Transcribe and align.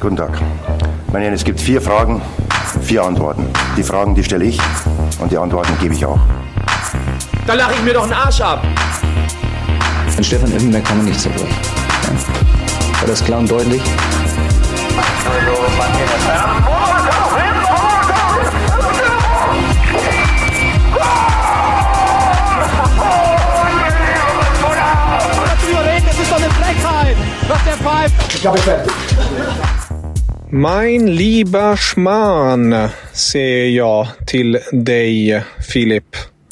Guten 0.00 0.16
Tag. 0.16 0.30
Meine 1.12 1.24
Herren, 1.24 1.34
es 1.34 1.42
gibt 1.42 1.60
vier 1.60 1.82
Fragen, 1.82 2.22
vier 2.82 3.02
Antworten. 3.02 3.44
Die 3.76 3.82
Fragen, 3.82 4.14
die 4.14 4.22
stelle 4.22 4.44
ich 4.44 4.60
und 5.18 5.32
die 5.32 5.36
Antworten 5.36 5.72
gebe 5.80 5.92
ich 5.92 6.06
auch. 6.06 6.20
Da 7.48 7.54
lache 7.54 7.72
ich 7.74 7.82
mir 7.82 7.94
doch 7.94 8.04
einen 8.04 8.12
Arsch 8.12 8.40
ab. 8.40 8.62
An 10.16 10.22
Stefan 10.22 10.52
Effenberg 10.52 10.84
kann 10.84 10.98
man 10.98 11.06
nicht 11.06 11.20
zerbrechen. 11.20 11.48
Ja. 12.04 13.00
War 13.00 13.08
das 13.08 13.24
klar 13.24 13.40
und 13.40 13.50
deutlich? 13.50 13.82
Das 26.06 26.18
ist 26.20 26.32
doch 26.32 26.36
eine 26.36 26.50
Frechheit, 26.50 27.16
was 27.48 27.64
der 27.64 27.74
pfeift. 27.74 28.34
Ich 28.34 28.46
habe 28.46 28.58
fertig. 28.58 28.92
Mein 30.50 31.06
lieber 31.06 31.76
Schman, 31.76 32.74
säger 33.12 33.70
jag 33.70 34.06
till 34.26 34.58
dig, 34.72 35.44
Filip. 35.72 36.04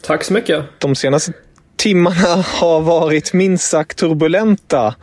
Tack 0.02 0.24
så 0.24 0.32
mycket. 0.32 0.64
De 0.78 0.94
senaste 0.94 1.32
timmarna 1.76 2.44
har 2.60 2.80
varit 2.80 3.32
minst 3.32 3.70
sagt 3.70 3.98
turbulenta 3.98 4.94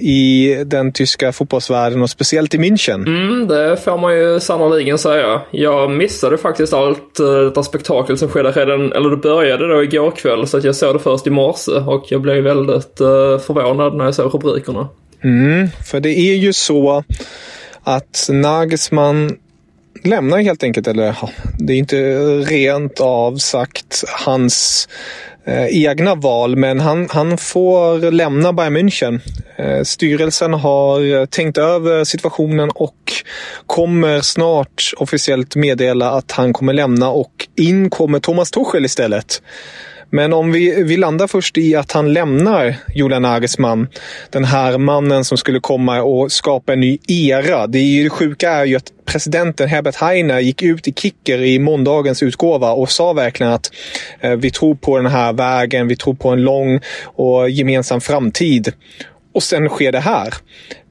i 0.00 0.54
den 0.66 0.92
tyska 0.92 1.32
fotbollsvärlden 1.32 2.02
och 2.02 2.10
speciellt 2.10 2.54
i 2.54 2.58
München. 2.58 3.06
Mm, 3.06 3.48
det 3.48 3.76
får 3.76 3.98
man 3.98 4.18
ju 4.18 4.40
sannoliken 4.40 4.98
säga. 4.98 5.40
Jag 5.50 5.90
missade 5.90 6.38
faktiskt 6.38 6.72
allt 6.72 7.20
uh, 7.20 7.40
detta 7.40 7.62
spektakel 7.62 8.18
som 8.18 8.28
skedde 8.28 8.50
redan, 8.50 8.92
eller 8.92 9.10
det 9.10 9.16
började 9.16 9.68
då 9.68 9.82
igår 9.82 10.10
kväll 10.10 10.46
så 10.46 10.56
att 10.56 10.64
jag 10.64 10.76
såg 10.76 10.94
det 10.94 10.98
först 10.98 11.26
i 11.26 11.30
morse 11.30 11.72
och 11.72 12.04
jag 12.08 12.20
blev 12.20 12.44
väldigt 12.44 13.00
uh, 13.00 13.38
förvånad 13.38 13.96
när 13.96 14.04
jag 14.04 14.14
såg 14.14 14.34
rubrikerna. 14.34 14.88
Mm, 15.24 15.68
för 15.86 16.00
det 16.00 16.18
är 16.18 16.34
ju 16.34 16.52
så 16.52 17.04
att 17.84 18.28
Nagelsmann 18.32 19.36
lämnar 20.04 20.38
helt 20.38 20.62
enkelt, 20.62 20.86
eller 20.86 21.16
det 21.58 21.72
är 21.72 21.76
inte 21.76 21.96
rent 22.38 23.00
av 23.00 23.36
sagt 23.36 24.04
hans 24.24 24.88
eh, 25.44 25.66
egna 25.66 26.14
val, 26.14 26.56
men 26.56 26.80
han, 26.80 27.08
han 27.10 27.38
får 27.38 28.10
lämna 28.10 28.52
Bayern 28.52 28.76
München. 28.76 29.20
Eh, 29.56 29.82
styrelsen 29.82 30.54
har 30.54 31.26
tänkt 31.26 31.58
över 31.58 32.04
situationen 32.04 32.70
och 32.70 33.12
kommer 33.66 34.20
snart 34.20 34.92
officiellt 34.96 35.56
meddela 35.56 36.10
att 36.10 36.32
han 36.32 36.52
kommer 36.52 36.72
lämna 36.72 37.10
och 37.10 37.48
in 37.56 37.90
kommer 37.90 38.18
Thomas 38.18 38.50
Tuchel 38.50 38.84
istället. 38.84 39.42
Men 40.14 40.32
om 40.32 40.52
vi, 40.52 40.82
vi 40.82 40.96
landar 40.96 41.26
först 41.26 41.58
i 41.58 41.76
att 41.76 41.92
han 41.92 42.12
lämnar 42.12 42.76
Julian 42.94 43.22
Nagelsmann. 43.22 43.88
Den 44.30 44.44
här 44.44 44.78
mannen 44.78 45.24
som 45.24 45.38
skulle 45.38 45.60
komma 45.60 46.02
och 46.02 46.32
skapa 46.32 46.72
en 46.72 46.80
ny 46.80 46.98
era. 47.08 47.66
Det, 47.66 47.78
är 47.78 47.82
ju, 47.82 48.04
det 48.04 48.10
sjuka 48.10 48.50
är 48.50 48.64
ju 48.64 48.76
att 48.76 48.92
presidenten 49.04 49.68
Herbert 49.68 49.96
Heiner 49.96 50.40
gick 50.40 50.62
ut 50.62 50.88
i 50.88 50.92
Kicker 50.92 51.42
i 51.42 51.58
måndagens 51.58 52.22
utgåva 52.22 52.72
och 52.72 52.90
sa 52.90 53.12
verkligen 53.12 53.52
att 53.52 53.70
eh, 54.20 54.30
vi 54.30 54.50
tror 54.50 54.74
på 54.74 54.96
den 54.96 55.06
här 55.06 55.32
vägen. 55.32 55.88
Vi 55.88 55.96
tror 55.96 56.14
på 56.14 56.28
en 56.28 56.42
lång 56.42 56.80
och 57.04 57.50
gemensam 57.50 58.00
framtid. 58.00 58.72
Och 59.34 59.42
sen 59.42 59.68
sker 59.68 59.92
det 59.92 60.00
här. 60.00 60.34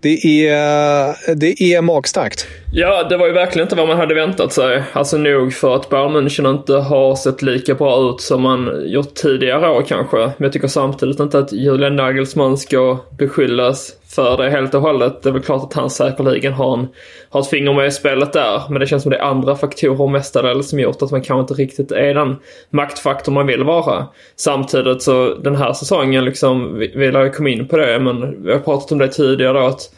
Det 0.01 0.47
är, 0.47 1.35
det 1.35 1.62
är 1.62 1.81
magstarkt. 1.81 2.47
Ja, 2.73 3.03
det 3.03 3.17
var 3.17 3.28
ju 3.28 3.34
verkligen 3.34 3.66
inte 3.66 3.75
vad 3.75 3.88
man 3.88 3.97
hade 3.97 4.13
väntat 4.13 4.53
sig. 4.53 4.84
Alltså 4.94 5.17
nog 5.17 5.53
för 5.53 5.75
att 5.75 5.89
Bayern 5.89 6.16
München 6.16 6.51
inte 6.51 6.73
har 6.73 7.16
sett 7.16 7.41
lika 7.41 7.75
bra 7.75 8.09
ut 8.09 8.22
som 8.22 8.41
man 8.41 8.84
gjort 8.85 9.13
tidigare 9.13 9.69
år 9.69 9.81
kanske. 9.88 10.17
Men 10.17 10.34
jag 10.38 10.53
tycker 10.53 10.67
samtidigt 10.67 11.19
inte 11.19 11.40
att 11.40 11.53
Julian 11.53 11.95
Nagelsmann 11.95 12.57
ska 12.57 12.97
beskyllas 13.17 13.95
för 14.16 14.38
det 14.38 14.50
helt 14.50 14.73
och 14.73 14.81
hållet. 14.81 15.23
Det 15.23 15.29
är 15.29 15.34
väl 15.34 15.41
klart 15.41 15.63
att 15.63 15.73
han 15.73 15.90
säkerligen 15.90 16.53
har, 16.53 16.78
en, 16.78 16.88
har 17.29 17.41
ett 17.41 17.47
finger 17.47 17.73
med 17.73 17.88
i 17.88 17.91
spelet 17.91 18.34
där. 18.34 18.61
Men 18.69 18.79
det 18.79 18.88
känns 18.88 19.03
som 19.03 19.11
det 19.11 19.17
är 19.17 19.23
andra 19.23 19.56
faktorer 19.56 20.07
mestadels 20.07 20.69
som 20.69 20.79
gjort 20.79 21.01
att 21.01 21.11
man 21.11 21.22
kanske 21.22 21.41
inte 21.41 21.63
riktigt 21.63 21.91
är 21.91 22.13
den 22.13 22.35
maktfaktor 22.69 23.31
man 23.31 23.47
vill 23.47 23.63
vara. 23.63 24.07
Samtidigt 24.35 25.01
så 25.01 25.35
den 25.35 25.56
här 25.56 25.73
säsongen 25.73 26.25
liksom, 26.25 26.79
vi, 26.79 26.91
vi 26.95 27.11
lär 27.11 27.23
ju 27.23 27.29
komma 27.29 27.50
in 27.50 27.67
på 27.67 27.78
det 27.78 28.00
men 28.00 28.44
vi 28.44 28.51
har 28.51 28.59
pratat 28.59 28.91
om 28.91 28.97
det 28.97 29.07
tidigare 29.07 29.53
då 29.53 29.66
att 29.66 29.91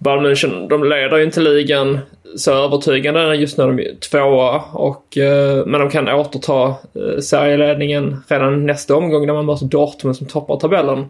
Bayern 0.00 0.22
München, 0.22 0.68
de 0.68 0.84
leder 0.84 1.16
ju 1.16 1.24
inte 1.24 1.40
ligan 1.40 1.98
så 2.36 2.52
övertygande 2.52 3.34
just 3.34 3.58
nu. 3.58 3.64
De 3.64 3.78
är 3.78 3.94
tvåa 3.94 4.62
och, 4.72 5.18
eh, 5.18 5.66
men 5.66 5.80
de 5.80 5.90
kan 5.90 6.08
återta 6.08 6.66
eh, 6.94 7.20
serieledningen 7.20 8.16
redan 8.28 8.66
nästa 8.66 8.96
omgång 8.96 9.26
när 9.26 9.34
man 9.34 9.46
möter 9.46 9.66
Dortmund 9.66 10.16
som 10.16 10.26
toppar 10.26 10.56
tabellen. 10.56 11.06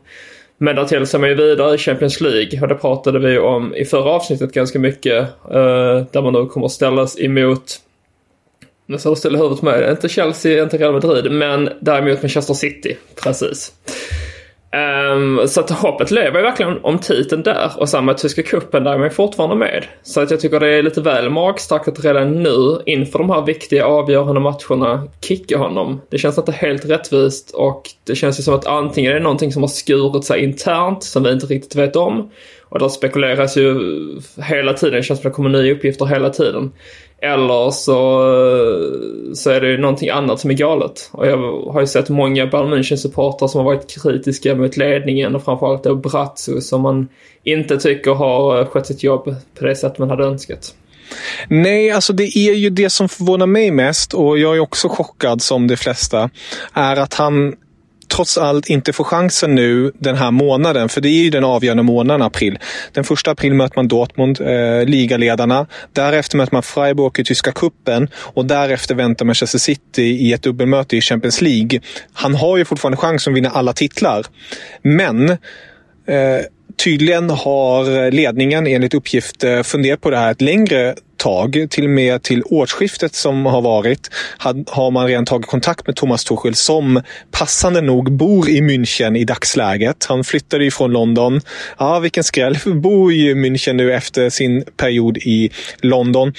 Men 0.59 0.77
därtill 0.77 1.07
så 1.07 1.17
är 1.17 1.21
man 1.21 1.29
ju 1.29 1.35
vidare 1.35 1.75
i 1.75 1.79
Champions 1.79 2.21
League 2.21 2.63
och 2.63 2.69
det 2.69 2.75
pratade 2.75 3.19
vi 3.19 3.39
om 3.39 3.75
i 3.75 3.85
förra 3.85 4.11
avsnittet 4.11 4.53
ganska 4.53 4.79
mycket. 4.79 5.19
Eh, 5.51 6.05
där 6.13 6.23
man 6.23 6.33
nu 6.33 6.47
kommer 6.47 6.67
att 6.67 6.73
ställas 6.73 7.21
emot 7.21 7.81
nu 8.87 8.99
står 8.99 9.11
det 9.11 9.17
still 9.17 9.37
huvudet 9.37 9.63
med 9.63 9.91
Inte 9.91 10.09
Chelsea, 10.09 10.63
inte 10.63 10.79
Real 10.79 10.93
Madrid, 10.93 11.33
men 11.33 11.69
däremot 11.81 12.23
Manchester 12.23 12.55
City. 12.55 12.97
Precis. 13.23 13.73
Um, 14.73 15.49
så 15.49 15.61
att 15.61 15.71
hoppet 15.71 16.11
lever 16.11 16.39
ju 16.39 16.45
verkligen 16.45 16.79
om 16.83 16.99
titeln 16.99 17.43
där 17.43 17.71
och 17.77 17.89
samma 17.89 18.15
Tyska 18.15 18.43
cupen 18.43 18.85
där 18.85 18.93
är 18.93 18.99
man 18.99 19.11
fortfarande 19.11 19.57
med. 19.57 19.85
Så 20.03 20.21
att 20.21 20.31
jag 20.31 20.41
tycker 20.41 20.61
det 20.61 20.79
är 20.79 20.83
lite 20.83 21.01
väl 21.01 21.31
magstarkt 21.31 21.89
att 21.89 22.05
redan 22.05 22.43
nu 22.43 22.83
inför 22.87 23.19
de 23.19 23.31
här 23.31 23.43
viktiga 23.43 23.87
avgörande 23.87 24.41
matcherna 24.41 25.09
kicka 25.21 25.59
honom. 25.59 26.01
Det 26.09 26.19
känns 26.19 26.39
inte 26.39 26.53
helt 26.53 26.85
rättvist 26.85 27.51
och 27.51 27.83
det 28.05 28.15
känns 28.15 28.39
ju 28.39 28.43
som 28.43 28.55
att 28.55 28.67
antingen 28.67 29.11
är 29.11 29.15
det 29.15 29.23
någonting 29.23 29.53
som 29.53 29.63
har 29.63 29.69
skurit 29.69 30.25
sig 30.25 30.45
internt 30.45 31.03
som 31.05 31.23
vi 31.23 31.33
inte 31.33 31.47
riktigt 31.47 31.77
vet 31.77 31.97
om. 31.97 32.31
Och 32.69 32.79
där 32.79 32.89
spekuleras 32.89 33.57
ju 33.57 33.79
hela 34.43 34.73
tiden, 34.73 34.95
det 34.95 35.03
känns 35.03 35.21
som 35.21 35.29
att 35.29 35.33
det 35.33 35.37
kommer 35.37 35.51
nya 35.51 35.73
uppgifter 35.73 36.07
hela 36.07 36.31
tiden. 36.31 36.73
Eller 37.23 37.71
så, 37.71 38.21
eh, 38.21 39.33
så 39.35 39.51
är 39.51 39.61
det 39.61 39.79
någonting 39.79 40.09
annat 40.09 40.41
som 40.41 40.51
är 40.51 40.55
galet. 40.55 41.11
Och 41.13 41.27
jag 41.27 41.63
har 41.73 41.81
ju 41.81 41.87
sett 41.87 42.09
många 42.09 42.47
Bayern 42.47 42.75
München-supportrar 42.75 43.49
som 43.49 43.59
har 43.59 43.65
varit 43.65 44.03
kritiska 44.03 44.55
mot 44.55 44.77
ledningen 44.77 45.35
och 45.35 45.45
framförallt 45.45 45.85
då 45.85 45.95
Brazzo 45.95 46.61
som 46.61 46.81
man 46.81 47.09
inte 47.45 47.77
tycker 47.77 48.11
har 48.11 48.61
eh, 48.61 48.67
skött 48.67 48.87
sitt 48.87 49.03
jobb 49.03 49.35
på 49.59 49.65
det 49.65 49.77
sätt 49.77 49.99
man 49.99 50.11
hade 50.11 50.25
önskat. 50.25 50.75
Nej, 51.49 51.91
alltså 51.91 52.13
det 52.13 52.39
är 52.39 52.55
ju 52.55 52.71
det 52.71 52.91
som 52.91 53.09
förvånar 53.09 53.47
mig 53.47 53.71
mest 53.71 54.15
och 54.15 54.39
jag 54.39 54.57
är 54.57 54.61
också 54.61 54.89
chockad 54.89 55.43
som 55.43 55.67
de 55.67 55.77
flesta. 55.77 56.31
Är 56.73 56.97
att 56.97 57.15
han 57.15 57.55
trots 58.11 58.39
allt 58.39 58.67
inte 58.67 58.93
får 58.93 59.05
chansen 59.05 59.55
nu 59.55 59.93
den 59.99 60.17
här 60.17 60.31
månaden. 60.31 60.89
För 60.89 61.01
det 61.01 61.09
är 61.09 61.23
ju 61.23 61.31
den 61.31 61.45
avgörande 61.45 61.83
månaden, 61.83 62.23
april. 62.23 62.59
Den 62.93 63.05
första 63.05 63.31
april 63.31 63.55
möter 63.55 63.77
man 63.77 63.89
Dortmund, 63.89 64.41
eh, 64.41 64.85
ligaledarna. 64.85 65.67
Därefter 65.93 66.37
möter 66.37 66.55
man 66.55 66.63
Freiburg 66.63 67.19
i 67.19 67.25
tyska 67.25 67.53
kuppen 67.53 68.09
och 68.15 68.45
därefter 68.45 68.95
väntar 68.95 69.25
Manchester 69.25 69.59
City 69.59 70.03
i 70.03 70.33
ett 70.33 70.43
dubbelmöte 70.43 70.97
i 70.97 71.01
Champions 71.01 71.41
League. 71.41 71.81
Han 72.13 72.35
har 72.35 72.57
ju 72.57 72.65
fortfarande 72.65 72.97
chans 72.97 73.29
att 73.29 73.35
vinna 73.35 73.51
alla 73.51 73.73
titlar. 73.73 74.27
Men 74.83 75.31
eh, 75.31 75.37
tydligen 76.85 77.31
har 77.31 78.11
ledningen 78.11 78.67
enligt 78.67 78.95
uppgift 78.95 79.45
eh, 79.45 79.63
funderat 79.63 80.01
på 80.01 80.11
det 80.11 80.17
här 80.17 80.31
ett 80.31 80.41
längre 80.41 80.95
tag. 81.17 81.67
Till 81.71 81.85
och 81.85 81.91
med 81.91 82.23
till 82.23 82.43
årsskiftet 82.45 83.15
som 83.15 83.47
har 83.47 83.63
varit 83.63 84.11
har 84.67 84.91
man 84.91 85.07
redan 85.07 85.25
tagit 85.25 85.47
kontakt 85.47 85.87
med 85.87 85.97
Thomas 85.97 86.25
Tuchel 86.25 86.55
som 86.55 87.03
passande 87.31 87.81
nog 87.81 88.13
bor 88.13 88.49
i 88.49 88.61
München 88.61 89.19
i 89.19 89.25
dagsläget. 89.25 90.07
Han 90.09 90.25
flyttade 90.25 90.65
ju 90.65 90.71
från 90.71 90.93
London. 90.93 91.41
Ja, 91.79 91.99
vilken 91.99 92.25
skräll. 92.25 92.59
Bor 92.65 93.13
i 93.13 93.35
München 93.35 93.73
nu 93.73 93.95
efter 93.95 94.31
sin 94.31 94.65
period 94.77 95.19
i 95.19 95.51
London 95.81 96.33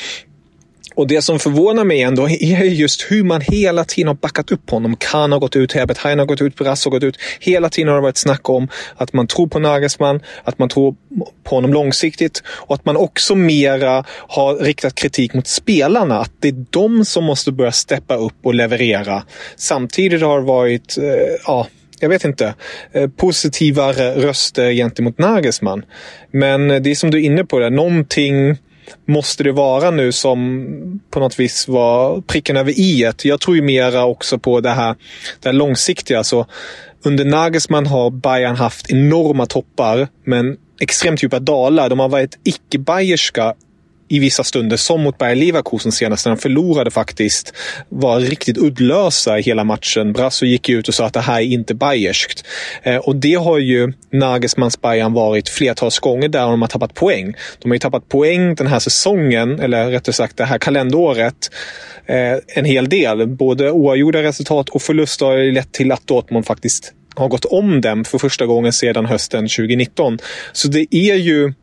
och 0.95 1.07
det 1.07 1.21
som 1.21 1.39
förvånar 1.39 1.83
mig 1.83 2.01
ändå 2.01 2.29
är 2.29 2.63
just 2.63 3.11
hur 3.11 3.23
man 3.23 3.41
hela 3.41 3.83
tiden 3.83 4.07
har 4.07 4.15
backat 4.15 4.51
upp 4.51 4.69
honom. 4.69 4.95
Kan 4.95 5.31
har 5.31 5.39
gått 5.39 5.55
ut, 5.55 5.73
Herbert 5.73 5.97
Hein 5.97 6.19
har 6.19 6.25
gått 6.25 6.41
ut, 6.41 6.55
Brass 6.55 6.85
har 6.85 6.91
gått 6.91 7.03
ut. 7.03 7.17
Hela 7.39 7.69
tiden 7.69 7.87
har 7.87 7.95
det 7.95 8.01
varit 8.01 8.17
snack 8.17 8.49
om 8.49 8.67
att 8.95 9.13
man 9.13 9.27
tror 9.27 9.47
på 9.47 9.59
Nagelsmann, 9.59 10.21
att 10.43 10.59
man 10.59 10.69
tror 10.69 10.95
på 11.43 11.55
honom 11.55 11.73
långsiktigt 11.73 12.43
och 12.47 12.75
att 12.75 12.85
man 12.85 12.97
också 12.97 13.35
mera 13.35 14.03
har 14.09 14.55
riktat 14.55 14.95
kritik 14.95 15.33
mot 15.33 15.47
spelarna. 15.47 16.19
Att 16.19 16.31
det 16.39 16.47
är 16.47 16.65
de 16.69 17.05
som 17.05 17.23
måste 17.23 17.51
börja 17.51 17.71
steppa 17.71 18.15
upp 18.15 18.35
och 18.43 18.53
leverera. 18.53 19.23
Samtidigt 19.55 20.21
har 20.21 20.39
det 20.39 20.45
varit, 20.45 20.97
eh, 20.97 21.03
ja, 21.45 21.67
jag 21.99 22.09
vet 22.09 22.25
inte, 22.25 22.53
eh, 22.91 23.09
positivare 23.09 24.15
röster 24.15 24.71
gentemot 24.71 25.17
Nagelsmann. 25.17 25.85
Men 26.31 26.67
det 26.67 26.91
är 26.91 26.95
som 26.95 27.11
du 27.11 27.17
är 27.17 27.25
inne 27.25 27.45
på, 27.45 27.59
det, 27.59 27.69
någonting 27.69 28.57
måste 29.07 29.43
det 29.43 29.51
vara 29.51 29.91
nu 29.91 30.11
som 30.11 30.99
på 31.11 31.19
något 31.19 31.39
vis 31.39 31.67
var 31.67 32.21
pricken 32.21 32.57
över 32.57 32.79
i 32.79 33.05
-et. 33.05 33.27
Jag 33.27 33.39
tror 33.39 33.55
ju 33.55 33.61
mera 33.61 34.05
också 34.05 34.39
på 34.39 34.59
det 34.61 34.69
här, 34.69 34.95
det 35.39 35.49
här 35.49 35.53
långsiktiga. 35.53 36.23
Så 36.23 36.45
under 37.03 37.25
Nagelsmann 37.25 37.87
har 37.87 38.09
Bayern 38.09 38.55
haft 38.55 38.91
enorma 38.91 39.45
toppar, 39.45 40.07
men 40.25 40.57
extremt 40.79 41.23
djupa 41.23 41.39
dalar. 41.39 41.89
De 41.89 41.99
har 41.99 42.09
varit 42.09 42.39
icke-bayerska 42.43 43.53
i 44.11 44.19
vissa 44.19 44.43
stunder, 44.43 44.77
som 44.77 45.01
mot 45.01 45.17
Bayer 45.17 45.35
Leverkusen 45.35 45.91
senast 45.91 46.25
när 46.25 46.35
de 46.35 46.41
förlorade 46.41 46.91
faktiskt, 46.91 47.53
var 47.89 48.19
riktigt 48.19 48.57
uddlösa 48.57 49.39
i 49.39 49.41
hela 49.41 49.63
matchen. 49.63 50.13
Brasso 50.13 50.45
gick 50.45 50.69
ut 50.69 50.87
och 50.87 50.93
sa 50.93 51.05
att 51.05 51.13
det 51.13 51.19
här 51.19 51.41
är 51.41 51.45
inte 51.45 51.73
bayerskt. 51.73 52.45
Eh, 52.83 52.95
och 52.95 53.15
det 53.15 53.33
har 53.33 53.57
ju 53.57 53.93
Nagelsmanns 54.11 54.81
Bayern 54.81 55.13
varit 55.13 55.49
flertals 55.49 55.99
gånger 55.99 56.29
där 56.29 56.41
de 56.41 56.61
har 56.61 56.69
tappat 56.69 56.93
poäng. 56.93 57.33
De 57.59 57.69
har 57.69 57.75
ju 57.75 57.79
tappat 57.79 58.09
poäng 58.09 58.55
den 58.55 58.67
här 58.67 58.79
säsongen, 58.79 59.59
eller 59.59 59.89
rättare 59.91 60.13
sagt 60.13 60.37
det 60.37 60.45
här 60.45 60.57
kalenderåret, 60.57 61.51
eh, 62.05 62.37
en 62.47 62.65
hel 62.65 62.89
del. 62.89 63.27
Både 63.27 63.71
oavgjorda 63.71 64.23
resultat 64.23 64.69
och 64.69 64.81
förluster 64.81 65.25
har 65.25 65.51
lett 65.51 65.71
till 65.71 65.91
att 65.91 66.07
Dortmund 66.07 66.45
faktiskt 66.45 66.93
har 67.15 67.27
gått 67.27 67.45
om 67.45 67.81
dem 67.81 68.03
för 68.05 68.17
första 68.17 68.45
gången 68.45 68.73
sedan 68.73 69.05
hösten 69.05 69.47
2019. 69.47 70.19
Så 70.53 70.67
det 70.67 70.95
är 70.95 71.15
ju 71.15 71.53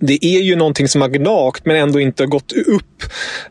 det 0.00 0.24
är 0.24 0.40
ju 0.40 0.56
någonting 0.56 0.88
som 0.88 1.00
har 1.00 1.08
gnagt 1.08 1.66
men 1.66 1.76
ändå 1.76 2.00
inte 2.00 2.26
gått 2.26 2.52
upp 2.52 3.02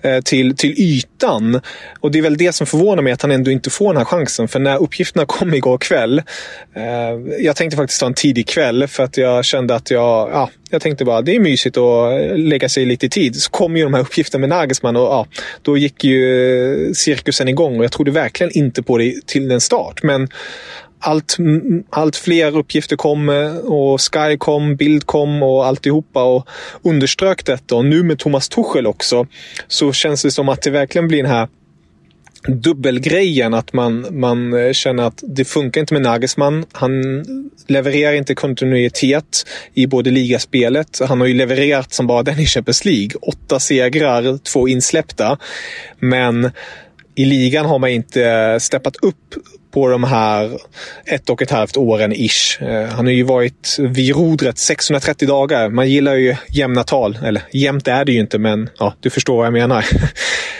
eh, 0.01 0.21
till, 0.21 0.55
till 0.55 0.73
ytan. 0.77 1.61
Och 1.99 2.11
det 2.11 2.17
är 2.17 2.23
väl 2.23 2.37
det 2.37 2.53
som 2.53 2.67
förvånar 2.67 3.03
mig 3.03 3.13
att 3.13 3.21
han 3.21 3.31
ändå 3.31 3.51
inte 3.51 3.69
får 3.69 3.87
den 3.87 3.97
här 3.97 4.05
chansen. 4.05 4.47
För 4.47 4.59
när 4.59 4.77
uppgifterna 4.77 5.25
kom 5.25 5.53
igår 5.53 5.77
kväll. 5.77 6.21
Eh, 6.75 7.43
jag 7.43 7.55
tänkte 7.55 7.77
faktiskt 7.77 7.99
ta 7.99 8.05
en 8.05 8.13
tidig 8.13 8.47
kväll 8.47 8.87
för 8.87 9.03
att 9.03 9.17
jag 9.17 9.45
kände 9.45 9.75
att 9.75 9.91
jag, 9.91 10.29
ja, 10.29 10.49
jag 10.69 10.81
tänkte 10.81 11.05
bara 11.05 11.21
det 11.21 11.35
är 11.35 11.39
mysigt 11.39 11.77
att 11.77 12.21
eh, 12.21 12.37
lägga 12.37 12.69
sig 12.69 12.85
lite 12.85 13.05
i 13.05 13.09
tid. 13.09 13.35
Så 13.35 13.49
kom 13.49 13.77
ju 13.77 13.83
de 13.83 13.93
här 13.93 14.01
uppgifterna 14.01 14.39
med 14.39 14.49
Nagelsmann 14.49 14.95
och 14.95 15.03
ja, 15.03 15.27
då 15.61 15.77
gick 15.77 16.03
ju 16.03 16.87
eh, 16.87 16.93
cirkusen 16.93 17.47
igång 17.47 17.77
och 17.77 17.83
jag 17.83 17.91
trodde 17.91 18.11
verkligen 18.11 18.57
inte 18.57 18.83
på 18.83 18.97
det 18.97 19.27
till 19.27 19.51
en 19.51 19.61
start. 19.61 20.03
Men 20.03 20.27
allt, 20.99 21.37
allt 21.89 22.15
fler 22.15 22.57
uppgifter 22.57 22.95
kom 22.95 23.29
eh, 23.29 23.57
och 23.57 24.01
Sky 24.01 24.37
kom, 24.37 24.75
Bild 24.75 25.05
kom 25.05 25.43
och 25.43 25.65
alltihopa 25.65 26.23
och 26.23 26.47
underströk 26.81 27.45
detta. 27.45 27.75
Och 27.75 27.85
nu 27.85 28.03
med 28.03 28.19
Thomas 28.19 28.49
Tuchel 28.49 28.87
också 28.87 29.27
så 29.67 29.93
känns 29.93 30.21
det 30.21 30.31
som 30.31 30.49
att 30.49 30.61
det 30.61 30.69
verkligen 30.69 31.07
blir 31.07 31.23
den 31.23 31.31
här 31.31 31.47
dubbelgrejen. 32.47 33.53
Att 33.53 33.73
man, 33.73 34.05
man 34.11 34.53
eh, 34.53 34.71
känner 34.71 35.03
att 35.03 35.23
det 35.27 35.45
funkar 35.45 35.81
inte 35.81 35.93
med 35.93 36.03
Nagelsmann. 36.03 36.65
Han 36.71 37.25
levererar 37.67 38.13
inte 38.13 38.35
kontinuitet 38.35 39.45
i 39.73 39.87
både 39.87 40.11
ligaspelet. 40.11 40.99
Han 41.07 41.19
har 41.19 41.27
ju 41.27 41.33
levererat 41.33 41.93
som 41.93 42.07
bara 42.07 42.23
den 42.23 42.39
i 42.39 42.45
Champions 42.45 42.85
League. 42.85 43.11
Åtta 43.21 43.59
segrar, 43.59 44.37
två 44.37 44.67
insläppta. 44.67 45.37
Men 45.99 46.51
i 47.15 47.25
ligan 47.25 47.65
har 47.65 47.79
man 47.79 47.89
inte 47.89 48.57
steppat 48.59 48.95
upp 48.95 49.35
på 49.71 49.87
de 49.87 50.03
här 50.03 50.59
ett 51.05 51.29
och 51.29 51.41
ett 51.41 51.51
halvt 51.51 51.77
åren 51.77 52.13
ish. 52.13 52.61
Eh, 52.61 52.85
han 52.85 53.05
har 53.05 53.13
ju 53.13 53.23
varit 53.23 53.75
vid 53.79 54.15
rodret 54.15 54.57
630 54.57 55.27
dagar. 55.27 55.69
Man 55.69 55.89
gillar 55.89 56.15
ju 56.15 56.35
jämna 56.49 56.83
tal. 56.83 57.17
Eller 57.25 57.41
jämnt 57.51 57.87
är 57.87 58.05
det 58.05 58.11
ju 58.11 58.19
inte, 58.19 58.37
men 58.39 58.69
ja, 58.79 58.93
du 58.99 59.09
förstår 59.09 59.37
vad 59.37 59.45
jag 59.45 59.53
menar. 59.53 59.85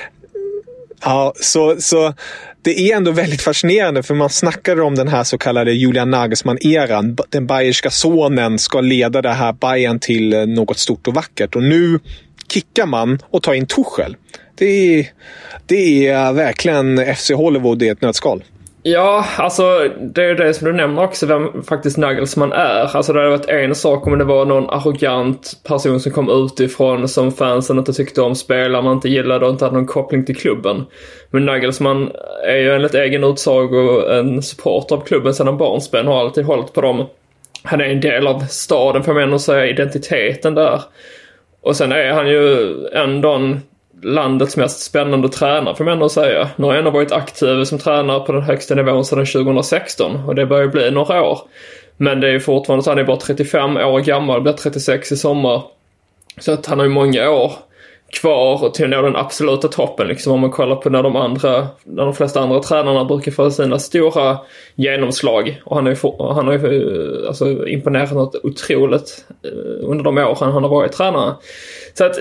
ja, 1.03 1.33
så, 1.35 1.75
så 1.79 2.13
det 2.61 2.79
är 2.91 2.97
ändå 2.97 3.11
väldigt 3.11 3.41
fascinerande 3.41 4.03
för 4.03 4.15
man 4.15 4.29
snackade 4.29 4.81
om 4.81 4.95
den 4.95 5.07
här 5.07 5.23
så 5.23 5.37
kallade 5.37 5.71
Julian 5.71 6.11
Nagelsmann-eran. 6.11 7.17
Den 7.29 7.47
bayerska 7.47 7.89
sonen 7.89 8.59
ska 8.59 8.81
leda 8.81 9.21
det 9.21 9.33
här 9.33 9.53
Bayern 9.53 9.99
till 9.99 10.33
eh, 10.33 10.45
något 10.45 10.79
stort 10.79 11.07
och 11.07 11.13
vackert. 11.13 11.55
Och 11.55 11.63
nu 11.63 11.99
kickar 12.51 12.85
man 12.85 13.19
och 13.29 13.43
tar 13.43 13.53
in 13.53 13.65
Tuchel. 13.65 14.15
Det 14.55 14.65
är, 14.65 15.07
det 15.65 16.07
är 16.07 16.33
verkligen 16.33 17.15
FC 17.15 17.31
Hollywood 17.31 17.83
i 17.83 17.87
ett 17.87 18.01
nötskal. 18.01 18.43
Ja, 18.91 19.25
alltså 19.37 19.89
det 19.99 20.23
är 20.23 20.35
det 20.35 20.53
som 20.53 20.67
du 20.67 20.73
nämner 20.73 21.03
också, 21.03 21.25
vem 21.25 21.63
faktiskt 21.63 21.97
Nagelsmann 21.97 22.51
är. 22.51 22.95
Alltså 22.95 23.13
det 23.13 23.19
hade 23.19 23.31
varit 23.31 23.49
en 23.49 23.75
sak 23.75 24.07
om 24.07 24.17
det 24.17 24.23
var 24.23 24.45
någon 24.45 24.69
arrogant 24.69 25.53
person 25.67 25.99
som 25.99 26.11
kom 26.11 26.29
utifrån 26.29 27.07
som 27.07 27.31
fansen 27.31 27.77
inte 27.77 27.93
tyckte 27.93 28.21
om, 28.21 28.35
spelarna 28.35 28.91
inte 28.91 29.09
gillade 29.09 29.45
och 29.45 29.51
inte 29.51 29.65
hade 29.65 29.77
någon 29.77 29.85
koppling 29.85 30.25
till 30.25 30.35
klubben. 30.35 30.85
Men 31.29 31.45
Nagelsmann 31.45 32.11
är 32.45 32.55
ju 32.55 32.75
enligt 32.75 32.93
egen 32.93 33.23
utsago 33.23 34.07
en 34.09 34.41
supporter 34.41 34.95
av 34.95 35.01
klubben 35.01 35.33
sedan 35.33 35.57
barnsben 35.57 36.07
och 36.07 36.13
har 36.13 36.21
alltid 36.21 36.45
hållit 36.45 36.73
på 36.73 36.81
dem. 36.81 37.05
Han 37.63 37.81
är 37.81 37.85
en 37.85 38.01
del 38.01 38.27
av 38.27 38.39
staden 38.39 39.03
får 39.03 39.13
man 39.13 39.23
ändå 39.23 39.39
säga, 39.39 39.65
identiteten 39.65 40.55
där. 40.55 40.81
Och 41.61 41.75
sen 41.75 41.91
är 41.91 42.11
han 42.11 42.27
ju 42.27 42.75
ändå 42.93 43.33
en 43.33 43.61
landets 44.03 44.57
mest 44.57 44.79
spännande 44.79 45.29
tränare 45.29 45.75
får 45.75 45.83
man 45.83 45.93
ändå 45.93 46.09
säga. 46.09 46.49
Nu 46.55 46.65
har 46.65 46.73
jag 46.73 46.79
ändå 46.79 46.91
varit 46.91 47.11
aktiv 47.11 47.63
som 47.63 47.79
tränare 47.79 48.19
på 48.19 48.31
den 48.31 48.41
högsta 48.41 48.75
nivån 48.75 49.05
sedan 49.05 49.25
2016 49.25 50.15
och 50.15 50.35
det 50.35 50.45
börjar 50.45 50.67
bli 50.67 50.91
några 50.91 51.23
år. 51.23 51.39
Men 51.97 52.19
det 52.19 52.27
är 52.27 52.31
ju 52.31 52.39
fortfarande 52.39 52.83
så 52.83 52.91
han 52.91 52.99
är 52.99 53.03
bara 53.03 53.17
35 53.17 53.77
år 53.77 53.99
gammal, 53.99 54.41
blir 54.41 54.53
36 54.53 55.11
i 55.11 55.17
sommar. 55.17 55.63
Så 56.39 56.51
att 56.51 56.65
han 56.65 56.79
har 56.79 56.85
ju 56.85 56.91
många 56.91 57.29
år 57.29 57.53
kvar 58.11 58.69
till 58.69 58.85
att 58.85 58.91
nå 58.91 59.01
den 59.01 59.15
absoluta 59.15 59.67
toppen 59.67 60.07
liksom 60.07 60.33
om 60.33 60.39
man 60.39 60.51
kollar 60.51 60.75
på 60.75 60.89
när 60.89 61.03
de 61.03 61.15
andra, 61.15 61.67
när 61.83 62.05
de 62.05 62.13
flesta 62.13 62.39
andra 62.39 62.59
tränarna 62.59 63.05
brukar 63.05 63.31
få 63.31 63.51
sina 63.51 63.79
stora 63.79 64.37
genomslag. 64.75 65.61
Och 65.65 65.75
han 65.75 65.85
har 65.85 65.93
ju, 65.93 66.33
han 66.33 66.47
har 66.47 66.53
ju 66.53 67.21
eh, 67.21 67.27
alltså, 67.27 67.67
imponerat 67.67 68.11
något 68.11 68.35
otroligt 68.43 69.25
eh, 69.43 69.89
under 69.89 70.03
de 70.03 70.17
åren 70.17 70.51
han 70.51 70.63
har 70.63 70.69
varit 70.69 70.91
tränare. 70.91 71.35
Så 71.93 72.05
att, 72.05 72.19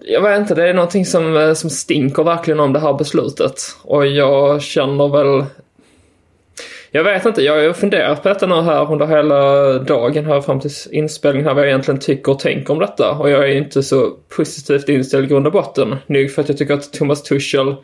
jag 0.00 0.22
vet 0.22 0.40
inte, 0.40 0.54
det 0.54 0.68
är 0.68 0.74
någonting 0.74 1.06
som, 1.06 1.36
eh, 1.36 1.52
som 1.52 1.70
stinker 1.70 2.24
verkligen 2.24 2.60
om 2.60 2.72
det 2.72 2.80
här 2.80 2.94
beslutet. 2.94 3.60
Och 3.82 4.06
jag 4.06 4.62
känner 4.62 5.08
väl 5.08 5.44
jag 6.94 7.04
vet 7.04 7.26
inte, 7.26 7.42
jag 7.42 7.66
har 7.66 7.72
funderat 7.72 8.22
på 8.22 8.28
detta 8.28 8.46
nu 8.46 8.54
här 8.54 8.92
under 8.92 9.06
hela 9.06 9.72
dagen 9.78 10.26
här 10.26 10.40
fram 10.40 10.60
till 10.60 10.70
inspelningen 10.90 11.46
här 11.46 11.54
vad 11.54 11.64
jag 11.64 11.68
egentligen 11.68 12.00
tycker 12.00 12.32
och 12.32 12.38
tänker 12.38 12.72
om 12.72 12.78
detta. 12.78 13.10
Och 13.10 13.30
jag 13.30 13.50
är 13.50 13.56
inte 13.56 13.82
så 13.82 14.10
positivt 14.36 14.88
inställd 14.88 15.24
i 15.24 15.28
grund 15.28 15.46
och 15.46 15.52
botten. 15.52 15.96
Nog 16.06 16.30
för 16.30 16.42
att 16.42 16.48
jag 16.48 16.58
tycker 16.58 16.74
att 16.74 16.92
Thomas 16.92 17.22
Tuchel 17.22 17.74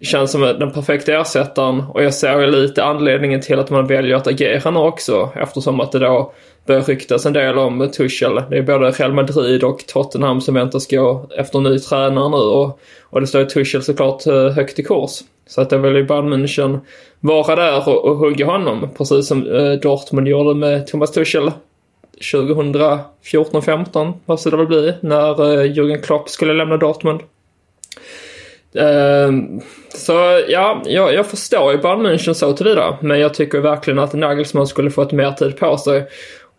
känns 0.00 0.32
som 0.32 0.40
den 0.40 0.72
perfekta 0.72 1.20
ersättaren 1.20 1.80
och 1.80 2.04
jag 2.04 2.14
ser 2.14 2.46
lite 2.46 2.84
anledningen 2.84 3.40
till 3.40 3.58
att 3.58 3.70
man 3.70 3.86
väljer 3.86 4.16
att 4.16 4.26
agera 4.26 4.70
nu 4.70 4.78
också 4.78 5.32
eftersom 5.34 5.80
att 5.80 5.92
det 5.92 5.98
då 5.98 6.32
börjar 6.66 6.82
ryktas 6.82 7.26
en 7.26 7.32
del 7.32 7.58
om 7.58 7.90
Tuchel. 7.96 8.42
Det 8.50 8.58
är 8.58 8.62
både 8.62 8.90
Real 8.90 9.12
Madrid 9.12 9.64
och 9.64 9.86
Tottenham 9.86 10.40
som 10.40 10.54
väntas 10.54 10.86
gå 10.86 11.26
efter 11.38 11.60
ny 11.60 11.78
tränare 11.78 12.28
nu 12.28 12.36
och, 12.36 12.80
och 13.02 13.20
det 13.20 13.26
står 13.26 13.40
ju 13.40 13.46
Tuchel 13.46 13.82
såklart 13.82 14.26
eh, 14.26 14.48
högt 14.48 14.78
i 14.78 14.82
kurs. 14.82 15.10
Så 15.46 15.60
att 15.60 15.70
det 15.70 15.78
vill 15.78 15.96
ju 15.96 16.04
Bayern 16.04 16.32
München 16.32 16.80
vara 17.20 17.56
där 17.56 17.88
och, 17.88 18.04
och 18.04 18.16
hugga 18.16 18.46
honom. 18.46 18.88
Precis 18.96 19.26
som 19.26 19.56
eh, 19.56 19.72
Dortmund 19.72 20.28
gjorde 20.28 20.54
med 20.54 20.86
Thomas 20.86 21.12
Tuchel 21.12 21.50
2014-15 22.20 24.36
ska 24.36 24.50
det 24.50 24.56
väl 24.56 24.66
bli 24.66 24.94
när 25.00 25.30
eh, 25.30 25.72
Jürgen 25.72 26.02
Klopp 26.02 26.28
skulle 26.28 26.52
lämna 26.52 26.76
Dortmund. 26.76 27.20
Ehm, 28.78 29.60
så 29.88 30.42
ja, 30.48 30.82
jag, 30.84 31.14
jag 31.14 31.26
förstår 31.26 31.72
ju 31.72 31.78
Bayern 31.78 32.06
München 32.06 32.32
så 32.32 32.52
tillvida. 32.52 32.98
Men 33.00 33.20
jag 33.20 33.34
tycker 33.34 33.60
verkligen 33.60 33.98
att 33.98 34.12
Nagelsmann 34.12 34.66
skulle 34.66 34.90
fått 34.90 35.12
mer 35.12 35.32
tid 35.32 35.56
på 35.56 35.76
sig. 35.76 36.06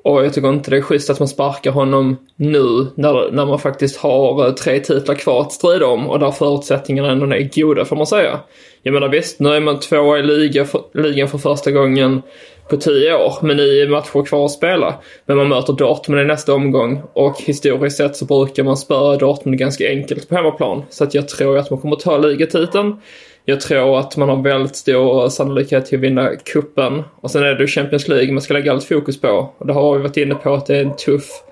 Och 0.08 0.26
jag 0.26 0.34
tycker 0.34 0.50
inte 0.50 0.72
det 0.72 0.78
är 0.78 0.82
schysst 0.82 1.10
att 1.10 1.20
man 1.20 1.28
sparkar 1.28 1.72
honom 1.72 2.18
nu 2.36 2.88
när, 2.96 3.32
när 3.32 3.46
man 3.46 3.60
faktiskt 3.60 3.98
har 3.98 4.46
eh, 4.46 4.54
tre 4.54 4.80
titlar 4.80 5.16
kvar 5.16 5.42
att 5.42 5.52
strida 5.52 5.88
om 5.88 6.10
och 6.10 6.20
där 6.20 6.32
förutsättningarna 6.32 7.12
ändå 7.12 7.26
är 7.26 7.50
goda 7.56 7.86
får 7.86 7.96
man 7.96 8.08
säga. 8.08 8.40
Jag 8.84 8.94
menar 8.94 9.10
visst, 9.10 9.40
nu 9.40 9.50
är 9.50 9.60
man 9.60 9.80
tvåa 9.80 10.20
i 10.20 10.24
liga 10.24 10.66
för, 10.66 10.82
ligan 10.94 11.28
för 11.28 11.38
första 11.38 11.72
gången 11.72 12.22
på 12.70 12.78
tio 12.78 13.16
år 13.16 13.34
med 13.42 13.58
nio 13.58 13.88
matcher 13.90 14.26
kvar 14.26 14.46
att 14.46 14.52
spela. 14.52 14.96
Men 15.26 15.38
man 15.38 15.50
möter 15.50 15.74
Dortmund 15.74 16.22
i 16.22 16.26
nästa 16.26 16.54
omgång 16.54 17.02
och 17.14 17.42
historiskt 17.42 17.98
sett 17.98 18.16
så 18.16 18.26
brukar 18.26 18.64
man 18.64 18.78
spöa 18.78 19.18
Dortmund 19.18 19.58
ganska 19.58 19.90
enkelt 19.90 20.30
på 20.30 20.36
hemmaplan. 20.36 20.84
Så 20.90 21.04
att 21.04 21.14
jag 21.14 21.28
tror 21.28 21.58
att 21.58 21.70
man 21.70 21.82
kommer 21.82 21.96
ta 21.96 22.18
ligatiteln. 22.18 23.02
Jag 23.50 23.62
tror 23.62 24.00
att 24.00 24.18
man 24.18 24.30
har 24.30 24.36
väldigt 24.36 24.76
stor 24.76 25.30
sannolikhet 25.30 25.86
till 25.86 25.98
att 25.98 26.04
vinna 26.04 26.36
kuppen 26.36 27.04
Och 27.22 27.32
sen 27.32 27.44
är 27.44 27.56
det 27.56 27.68
Champions 27.68 28.08
League 28.08 28.32
man 28.32 28.42
ska 28.42 28.54
lägga 28.54 28.72
allt 28.72 28.84
fokus 28.84 29.22
på. 29.22 29.54
Och 29.58 29.68
det 29.68 29.74
har 29.74 29.98
vi 29.98 30.04
varit 30.04 30.18
inne 30.18 30.36
på 30.36 30.54
att 30.54 30.66
det 30.66 30.78
är 30.78 30.82
en 30.82 30.96
tuff 30.96 31.44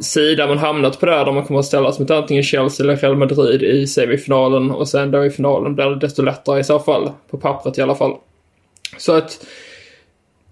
sida 0.00 0.46
man 0.46 0.58
hamnat 0.58 1.00
på 1.00 1.06
där, 1.06 1.24
där 1.24 1.32
man 1.32 1.44
kommer 1.44 1.60
att 1.60 1.66
ställas 1.66 1.98
mot 1.98 2.10
antingen 2.10 2.42
Chelsea 2.42 2.84
eller 2.84 2.96
Real 2.96 3.16
Madrid 3.16 3.62
i 3.62 3.86
semifinalen 3.86 4.70
och 4.70 4.88
sen 4.88 5.10
då 5.10 5.24
i 5.24 5.30
finalen 5.30 5.74
blir 5.74 5.84
det 5.84 5.98
desto 5.98 6.22
lättare 6.22 6.60
i 6.60 6.64
så 6.64 6.78
fall. 6.78 7.10
På 7.30 7.38
pappret 7.38 7.78
i 7.78 7.82
alla 7.82 7.94
fall. 7.94 8.14
Så 8.98 9.12
att 9.12 9.46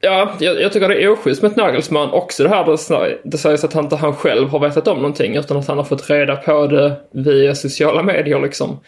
Ja, 0.01 0.33
jag, 0.41 0.61
jag 0.61 0.73
tycker 0.73 0.89
det 0.89 1.03
är 1.03 1.09
oschysst 1.09 1.43
med 1.43 1.51
ett 1.51 1.57
Nagelsmann. 1.57 2.11
Också 2.11 2.43
det 2.43 2.49
här 2.49 2.65
det, 2.67 3.19
det 3.25 3.39
sägs 3.39 3.65
att 3.65 3.73
han 3.73 3.85
inte 3.85 3.97
han 3.97 4.15
själv 4.15 4.49
har 4.49 4.59
vetat 4.59 4.89
om 4.89 4.97
någonting 4.97 5.37
utan 5.37 5.57
att 5.57 5.69
han 5.69 5.77
har 5.77 5.85
fått 5.85 6.11
reda 6.11 6.37
på 6.37 6.67
det 6.67 6.97
via 7.11 7.55
sociala 7.55 8.03
medier 8.03 8.41
liksom. 8.41 8.79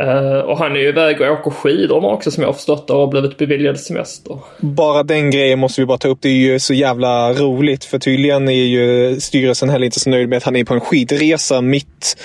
Uh, 0.00 0.38
och 0.38 0.58
han 0.58 0.72
är 0.72 0.80
ju 0.80 0.88
iväg 0.88 1.20
och 1.20 1.26
åker 1.26 1.50
skidor 1.50 2.04
också 2.04 2.30
som 2.30 2.42
jag 2.42 2.48
har 2.48 2.54
förstått 2.54 2.90
och 2.90 2.98
har 2.98 3.06
blivit 3.06 3.38
beviljad 3.38 3.80
semester. 3.80 4.38
Bara 4.60 5.02
den 5.02 5.30
grejen 5.30 5.58
måste 5.58 5.80
vi 5.80 5.86
bara 5.86 5.98
ta 5.98 6.08
upp. 6.08 6.18
Det 6.20 6.28
är 6.28 6.52
ju 6.52 6.58
så 6.58 6.74
jävla 6.74 7.32
roligt. 7.32 7.84
För 7.84 7.98
tydligen 7.98 8.48
är 8.48 8.52
ju 8.52 9.16
styrelsen 9.20 9.68
heller 9.68 9.84
inte 9.86 10.00
så 10.00 10.10
nöjd 10.10 10.28
med 10.28 10.36
att 10.36 10.42
han 10.42 10.56
är 10.56 10.64
på 10.64 10.74
en 10.74 10.80
skidresa 10.80 11.60
mitt 11.60 12.16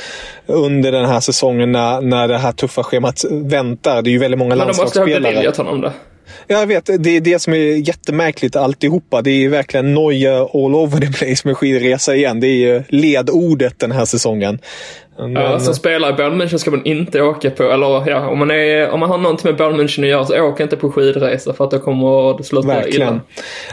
under 0.46 0.92
den 0.92 1.06
här 1.06 1.20
säsongen 1.20 1.72
när, 1.72 2.02
när 2.02 2.28
det 2.28 2.38
här 2.38 2.52
tuffa 2.52 2.84
schemat 2.84 3.24
väntar. 3.32 4.02
Det 4.02 4.10
är 4.10 4.12
ju 4.12 4.20
väldigt 4.20 4.40
många 4.40 4.56
landslagsspelare. 4.56 5.10
Men 5.10 5.24
de 5.24 5.28
måste 5.28 5.30
ha 5.30 5.34
beviljat 5.34 5.58
honom 5.58 5.82
det. 5.82 5.92
Jag 6.52 6.68
vet, 6.68 6.90
det 7.00 7.10
är 7.18 7.22
det 7.22 7.40
som 7.40 7.54
är 7.54 7.88
jättemärkligt 7.88 8.56
alltihopa. 8.56 9.22
Det 9.22 9.46
är 9.46 9.50
verkligen 9.50 9.94
noja 9.94 10.40
all 10.42 10.76
over 10.76 11.00
the 11.00 11.08
place 11.14 11.48
med 11.48 11.58
skidresa 11.58 12.16
igen. 12.16 12.40
Det 12.40 12.48
är 12.48 12.58
ju 12.58 12.84
ledordet 12.88 13.80
den 13.80 13.92
här 13.92 14.06
säsongen. 14.06 14.60
Men... 15.18 15.34
Ja, 15.34 15.60
som 15.60 15.76
spelare 15.76 16.14
i 16.14 16.14
Bayern 16.14 16.42
München 16.42 16.58
ska 16.58 16.72
man 16.72 16.86
inte 16.86 17.22
åka 17.22 17.52
på, 17.52 17.64
eller 17.64 18.10
ja, 18.10 18.28
om 18.28 18.40
man, 18.40 18.52
är, 18.52 18.90
om 18.90 19.00
man 19.00 19.10
har 19.10 19.18
någonting 19.18 19.50
med 19.52 19.58
Bayern 19.58 19.80
München 19.80 20.04
att 20.04 20.10
göra 20.10 20.26
så 20.26 20.42
åk 20.42 20.60
inte 20.60 20.78
på 20.78 20.92
skidresa 20.92 21.54
för 21.54 21.64
att 21.64 21.72
då 21.72 21.80
kommer 21.80 22.38
det 22.38 22.44
sluta 22.44 22.68
Verkligen. 22.68 23.08
illa. 23.08 23.22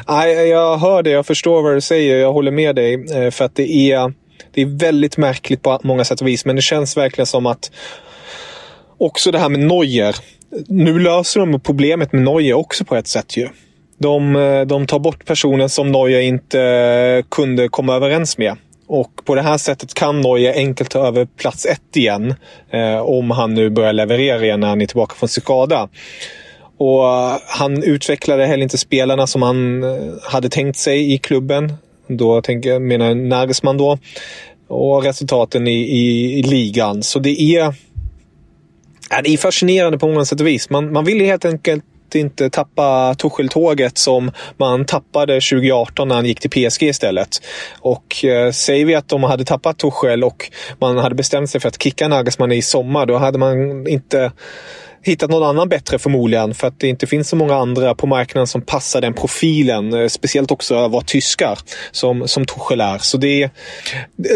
Nej, 0.09 0.49
jag 0.49 0.79
hör 0.79 1.03
det, 1.03 1.11
jag 1.11 1.27
förstår 1.27 1.63
vad 1.63 1.75
du 1.75 1.81
säger, 1.81 2.17
jag 2.17 2.33
håller 2.33 2.51
med 2.51 2.77
dig. 2.77 2.95
Eh, 2.95 3.31
för 3.31 3.45
att 3.45 3.55
det 3.55 3.93
är, 3.93 4.13
det 4.55 4.63
är 4.63 4.79
väldigt 4.79 5.17
märkligt 5.17 5.63
på 5.63 5.81
många 5.83 6.05
sätt 6.05 6.21
och 6.21 6.27
vis, 6.27 6.45
men 6.45 6.57
det 6.57 6.63
känns 6.63 6.97
verkligen 6.97 7.27
som 7.27 7.47
att 7.47 7.71
också 8.99 9.31
det 9.31 9.39
här 9.39 9.49
med 9.49 9.61
Neuer. 9.61 10.17
Nu 10.69 10.99
löser 10.99 11.41
de 11.41 11.61
problemet 11.61 12.13
med 12.13 12.23
Neuer 12.23 12.55
också 12.55 12.85
på 12.85 12.97
ett 12.97 13.07
sätt 13.07 13.37
ju. 13.37 13.49
De, 13.99 14.37
eh, 14.37 14.61
de 14.61 14.87
tar 14.87 14.99
bort 14.99 15.25
personen 15.25 15.69
som 15.69 15.93
Neuer 15.93 16.21
inte 16.21 16.61
eh, 16.61 17.25
kunde 17.31 17.69
komma 17.69 17.95
överens 17.95 18.39
med. 18.39 18.57
Och 18.87 19.11
på 19.25 19.35
det 19.35 19.43
här 19.43 19.59
sättet 19.59 19.95
kan 19.95 20.21
Neuer 20.21 20.55
enkelt 20.55 20.91
ta 20.91 21.07
över 21.07 21.25
plats 21.25 21.67
ett 21.67 21.97
igen. 21.97 22.35
Eh, 22.71 22.99
om 22.99 23.31
han 23.31 23.55
nu 23.55 23.71
börjar 23.71 23.93
leverera 23.93 24.45
igen 24.45 24.61
när 24.61 24.69
han 24.69 24.81
är 24.83 24.87
tillbaka 24.87 25.15
från 25.15 25.29
sin 25.29 25.43
skada. 25.43 25.89
Och 26.79 27.05
eh, 27.05 27.37
han 27.47 27.83
utvecklade 27.83 28.47
heller 28.47 28.63
inte 28.63 28.79
spelarna 28.79 29.27
som 29.27 29.43
han 29.43 29.85
hade 30.23 30.49
tänkt 30.49 30.79
sig 30.79 31.13
i 31.13 31.19
klubben. 31.19 31.73
Då 32.09 32.43
tänker 32.43 32.71
jag, 32.71 32.83
menar 32.83 33.15
Nagelsmann 33.15 33.77
då. 33.77 33.99
Och 34.69 35.03
resultaten 35.03 35.67
i, 35.67 35.81
i, 35.81 36.39
i 36.39 36.43
ligan. 36.43 37.03
Så 37.03 37.19
det 37.19 37.41
är, 37.41 37.75
ja, 39.11 39.23
det 39.23 39.31
är 39.31 39.37
fascinerande 39.37 39.99
på 39.99 40.09
många 40.09 40.25
sätt 40.25 40.41
och 40.41 40.47
vis. 40.47 40.71
Man, 40.71 40.93
man 40.93 41.05
vill 41.05 41.21
helt 41.21 41.45
enkelt 41.45 41.85
inte 42.15 42.51
tappa 42.51 43.15
Tuchel-tåget 43.15 43.99
som 43.99 44.31
man 44.57 44.85
tappade 44.85 45.35
2018 45.35 46.09
när 46.09 46.15
han 46.15 46.27
gick 46.27 46.41
till 46.41 46.51
PSG 46.51 46.83
istället. 46.83 47.43
Och 47.81 48.25
eh, 48.25 48.51
säger 48.51 48.85
vi 48.85 48.95
att 48.95 49.09
de 49.09 49.23
hade 49.23 49.45
tappat 49.45 49.79
Tuchel 49.79 50.25
och 50.25 50.51
man 50.81 50.99
hade 50.99 51.15
bestämt 51.15 51.51
sig 51.51 51.61
för 51.61 51.69
att 51.69 51.83
kicka 51.83 52.09
Nagelsmann 52.09 52.53
i 52.53 52.63
sommar, 52.63 53.07
då 53.07 53.17
hade 53.17 53.39
man 53.39 53.87
inte 53.87 54.33
hittat 55.07 55.31
någon 55.31 55.43
annan 55.43 55.69
bättre 55.69 55.99
förmodligen. 55.99 56.55
För 56.55 56.67
att 56.67 56.81
det 56.81 56.89
inte 56.89 57.07
finns 57.07 57.29
så 57.29 57.37
många 57.37 57.55
andra 57.55 57.95
på 57.95 58.07
marknaden 58.07 58.47
som 58.47 58.63
passar 58.63 59.01
den 59.01 59.15
profilen. 59.15 59.95
Eh, 59.95 60.09
speciellt 60.09 60.51
också 60.51 60.75
att 60.75 60.91
vara 60.91 61.03
tyskar 61.03 61.59
som, 61.91 62.29
som 62.29 62.45
Tuchel 62.45 62.81
är. 62.81 62.99
Så 62.99 63.17
det, 63.17 63.51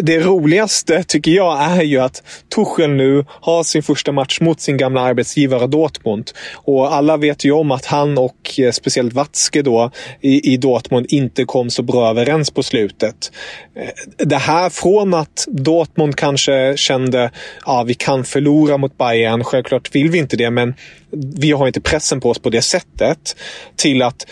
det 0.03 0.21
roligaste 0.21 1.05
tycker 1.05 1.31
jag 1.31 1.63
är 1.63 1.83
ju 1.83 1.99
att 1.99 2.23
Tuchel 2.55 2.91
nu 2.91 3.25
har 3.29 3.63
sin 3.63 3.83
första 3.83 4.13
match 4.13 4.41
mot 4.41 4.61
sin 4.61 4.77
gamla 4.77 5.01
arbetsgivare 5.01 5.67
Dortmund. 5.67 6.31
Och 6.55 6.95
alla 6.95 7.17
vet 7.17 7.45
ju 7.45 7.53
om 7.53 7.71
att 7.71 7.87
han 7.87 8.19
och 8.19 8.59
eh, 8.59 8.71
speciellt 8.71 9.13
Watzke 9.13 9.63
då 9.63 9.91
i, 10.21 10.53
i 10.53 10.57
Dortmund 10.57 11.07
inte 11.09 11.45
kom 11.45 11.71
så 11.71 11.83
bra 11.83 12.11
överens 12.11 12.51
på 12.51 12.63
slutet. 12.63 13.33
Eh, 13.77 13.89
det 14.27 14.37
här 14.37 14.71
från 14.71 15.15
att 15.15 15.47
Dortmund 15.49 16.17
kanske 16.17 16.77
kände 16.77 17.25
att 17.25 17.33
ja, 17.67 17.83
vi 17.83 17.95
kan 17.95 18.25
förlora 18.25 18.77
mot 18.77 18.99
Bayern. 18.99 19.45
Självklart 19.45 19.95
vill 19.95 20.11
vi 20.11 20.19
inte 20.19 20.37
det, 20.37 20.51
men 20.61 20.75
vi 21.11 21.53
har 21.53 21.67
inte 21.67 21.81
pressen 21.81 22.21
på 22.21 22.31
oss 22.31 22.39
på 22.39 22.51
det 22.51 22.63
sättet. 22.63 23.37
Till 23.77 24.03
att 24.03 24.27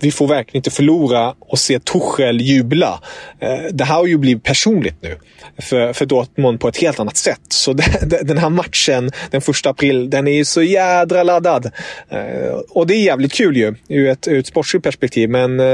vi 0.00 0.10
får 0.10 0.28
verkligen 0.28 0.58
inte 0.58 0.70
förlora 0.70 1.34
och 1.40 1.58
se 1.58 1.78
Tuchel 1.78 2.40
jubla. 2.40 3.00
Eh, 3.40 3.58
det 3.70 3.84
här 3.84 3.94
har 3.94 4.06
ju 4.06 4.18
blivit 4.18 4.42
personligt 4.42 4.96
nu 5.00 5.16
för, 5.58 5.92
för 5.92 6.06
Dortmund 6.06 6.60
på 6.60 6.68
ett 6.68 6.76
helt 6.76 7.00
annat 7.00 7.16
sätt. 7.16 7.40
Så 7.48 7.72
den 8.22 8.38
här 8.38 8.50
matchen 8.50 9.10
den 9.30 9.40
första 9.40 9.70
april, 9.70 10.10
den 10.10 10.28
är 10.28 10.32
ju 10.32 10.44
så 10.44 10.62
jädra 10.62 11.22
laddad. 11.22 11.70
Eh, 12.08 12.54
och 12.70 12.86
det 12.86 12.94
är 12.94 13.02
jävligt 13.02 13.32
kul 13.32 13.56
ju 13.56 13.74
ur 13.88 14.08
ett, 14.08 14.28
ur 14.28 14.38
ett 14.38 14.46
sportsligt 14.46 14.84
perspektiv. 14.84 15.30
Men 15.30 15.60
eh, 15.60 15.66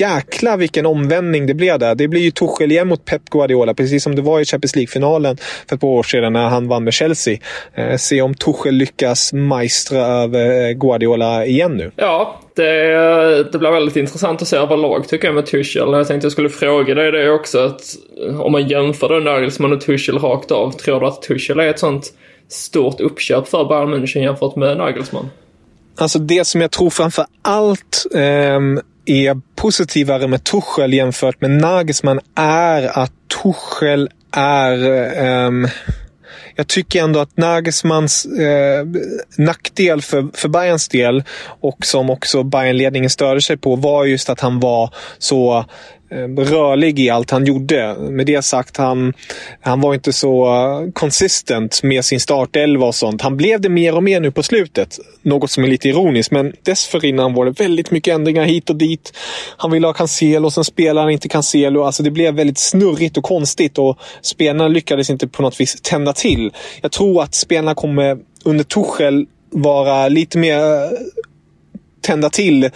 jäkla 0.00 0.56
vilken 0.56 0.86
omvändning 0.86 1.46
det 1.46 1.54
blev 1.54 1.78
där. 1.78 1.94
Det 1.94 2.08
blir 2.08 2.20
ju 2.20 2.30
Tuchel 2.30 2.72
igen 2.72 2.88
mot 2.88 3.04
Pep 3.04 3.24
Guardiola, 3.30 3.74
precis 3.74 4.02
som 4.02 4.16
det 4.16 4.22
var 4.22 4.40
i 4.40 4.44
Champions 4.44 4.76
League-finalen 4.76 5.36
för 5.68 5.76
ett 5.76 5.80
par 5.80 5.88
år 5.88 6.02
sedan 6.02 6.32
när 6.32 6.48
han 6.48 6.68
vann 6.68 6.84
med 6.84 6.92
Chelsea. 6.92 7.38
Se 7.98 8.22
om 8.22 8.34
Tuchel 8.34 8.74
lyckas 8.74 9.32
majstra 9.32 10.06
över 10.06 10.72
Guardiola 10.72 11.46
igen 11.46 11.76
nu. 11.76 11.90
Ja, 11.96 12.40
det, 12.62 13.52
det 13.52 13.58
blir 13.58 13.70
väldigt 13.70 13.96
intressant 13.96 14.42
att 14.42 14.48
se 14.48 14.56
överlag 14.56 15.08
tycker 15.08 15.28
jag 15.28 15.34
med 15.34 15.46
Tuchel. 15.46 15.92
Jag 15.92 16.06
tänkte 16.06 16.24
jag 16.24 16.32
skulle 16.32 16.48
fråga 16.48 16.94
dig 16.94 17.12
det 17.12 17.30
också. 17.30 17.58
Att 17.58 17.82
om 18.40 18.52
man 18.52 18.68
jämför 18.68 19.08
då 19.08 19.14
Nagelsmann 19.14 19.72
och 19.72 19.80
Tuchel 19.80 20.18
rakt 20.18 20.50
av. 20.50 20.72
Tror 20.72 21.00
du 21.00 21.06
att 21.06 21.22
Tuchel 21.22 21.60
är 21.60 21.68
ett 21.68 21.78
sånt 21.78 22.12
stort 22.48 23.00
uppköp 23.00 23.48
för 23.48 23.64
Bayern 23.64 23.94
München 23.94 24.18
jämfört 24.18 24.56
med 24.56 24.76
Nagelsmann? 24.76 25.30
Alltså 25.96 26.18
det 26.18 26.46
som 26.46 26.60
jag 26.60 26.70
tror 26.70 26.90
framför 26.90 27.26
allt 27.42 28.06
eh, 28.14 28.20
är 29.06 29.40
positivare 29.56 30.28
med 30.28 30.44
Tuchel 30.44 30.94
jämfört 30.94 31.40
med 31.40 31.50
Nagelsmann 31.50 32.20
är 32.34 32.98
att 32.98 33.12
Tuchel 33.42 34.08
är 34.32 34.84
eh, 35.24 35.50
jag 36.58 36.68
tycker 36.68 37.02
ändå 37.02 37.20
att 37.20 37.36
Nagelsmans 37.36 38.24
eh, 38.24 38.86
nackdel 39.36 40.02
för, 40.02 40.28
för 40.34 40.48
Bayerns 40.48 40.88
del 40.88 41.24
och 41.60 41.86
som 41.86 42.10
också 42.10 42.42
Bayernledningen 42.42 43.10
störde 43.10 43.40
sig 43.40 43.56
på 43.56 43.76
var 43.76 44.04
just 44.04 44.30
att 44.30 44.40
han 44.40 44.60
var 44.60 44.94
så 45.18 45.64
Eh, 46.10 46.44
rörlig 46.44 47.00
i 47.00 47.10
allt 47.10 47.30
han 47.30 47.46
gjorde. 47.46 47.96
Med 47.98 48.26
det 48.26 48.42
sagt, 48.42 48.76
han, 48.76 49.12
han 49.60 49.80
var 49.80 49.94
inte 49.94 50.12
så 50.12 50.90
konsistent 50.92 51.82
med 51.82 52.04
sin 52.04 52.20
startelva 52.20 52.86
och 52.86 52.94
sånt. 52.94 53.22
Han 53.22 53.36
blev 53.36 53.60
det 53.60 53.68
mer 53.68 53.96
och 53.96 54.02
mer 54.02 54.20
nu 54.20 54.30
på 54.30 54.42
slutet. 54.42 54.98
Något 55.22 55.50
som 55.50 55.64
är 55.64 55.68
lite 55.68 55.88
ironiskt, 55.88 56.30
men 56.30 56.52
dessförinnan 56.62 57.34
var 57.34 57.44
det 57.44 57.60
väldigt 57.60 57.90
mycket 57.90 58.14
ändringar 58.14 58.44
hit 58.44 58.70
och 58.70 58.76
dit. 58.76 59.12
Han 59.56 59.70
ville 59.70 59.86
ha 59.86 59.94
Cancelo, 59.94 60.50
sen 60.50 60.64
spelade 60.64 61.00
han 61.00 61.10
inte 61.10 61.28
Cancelo. 61.28 61.82
Alltså 61.82 62.02
det 62.02 62.10
blev 62.10 62.34
väldigt 62.34 62.58
snurrigt 62.58 63.16
och 63.16 63.24
konstigt 63.24 63.78
och 63.78 63.98
spelarna 64.22 64.68
lyckades 64.68 65.10
inte 65.10 65.28
på 65.28 65.42
något 65.42 65.60
vis 65.60 65.80
tända 65.82 66.12
till. 66.12 66.52
Jag 66.82 66.92
tror 66.92 67.22
att 67.22 67.34
spelarna 67.34 67.74
kommer 67.74 68.18
under 68.44 68.64
Tuchel 68.64 69.26
vara 69.50 70.08
lite 70.08 70.38
mer 70.38 70.58
eh, 70.58 70.90
tända 72.08 72.30
till 72.30 72.64
eh, 72.64 72.70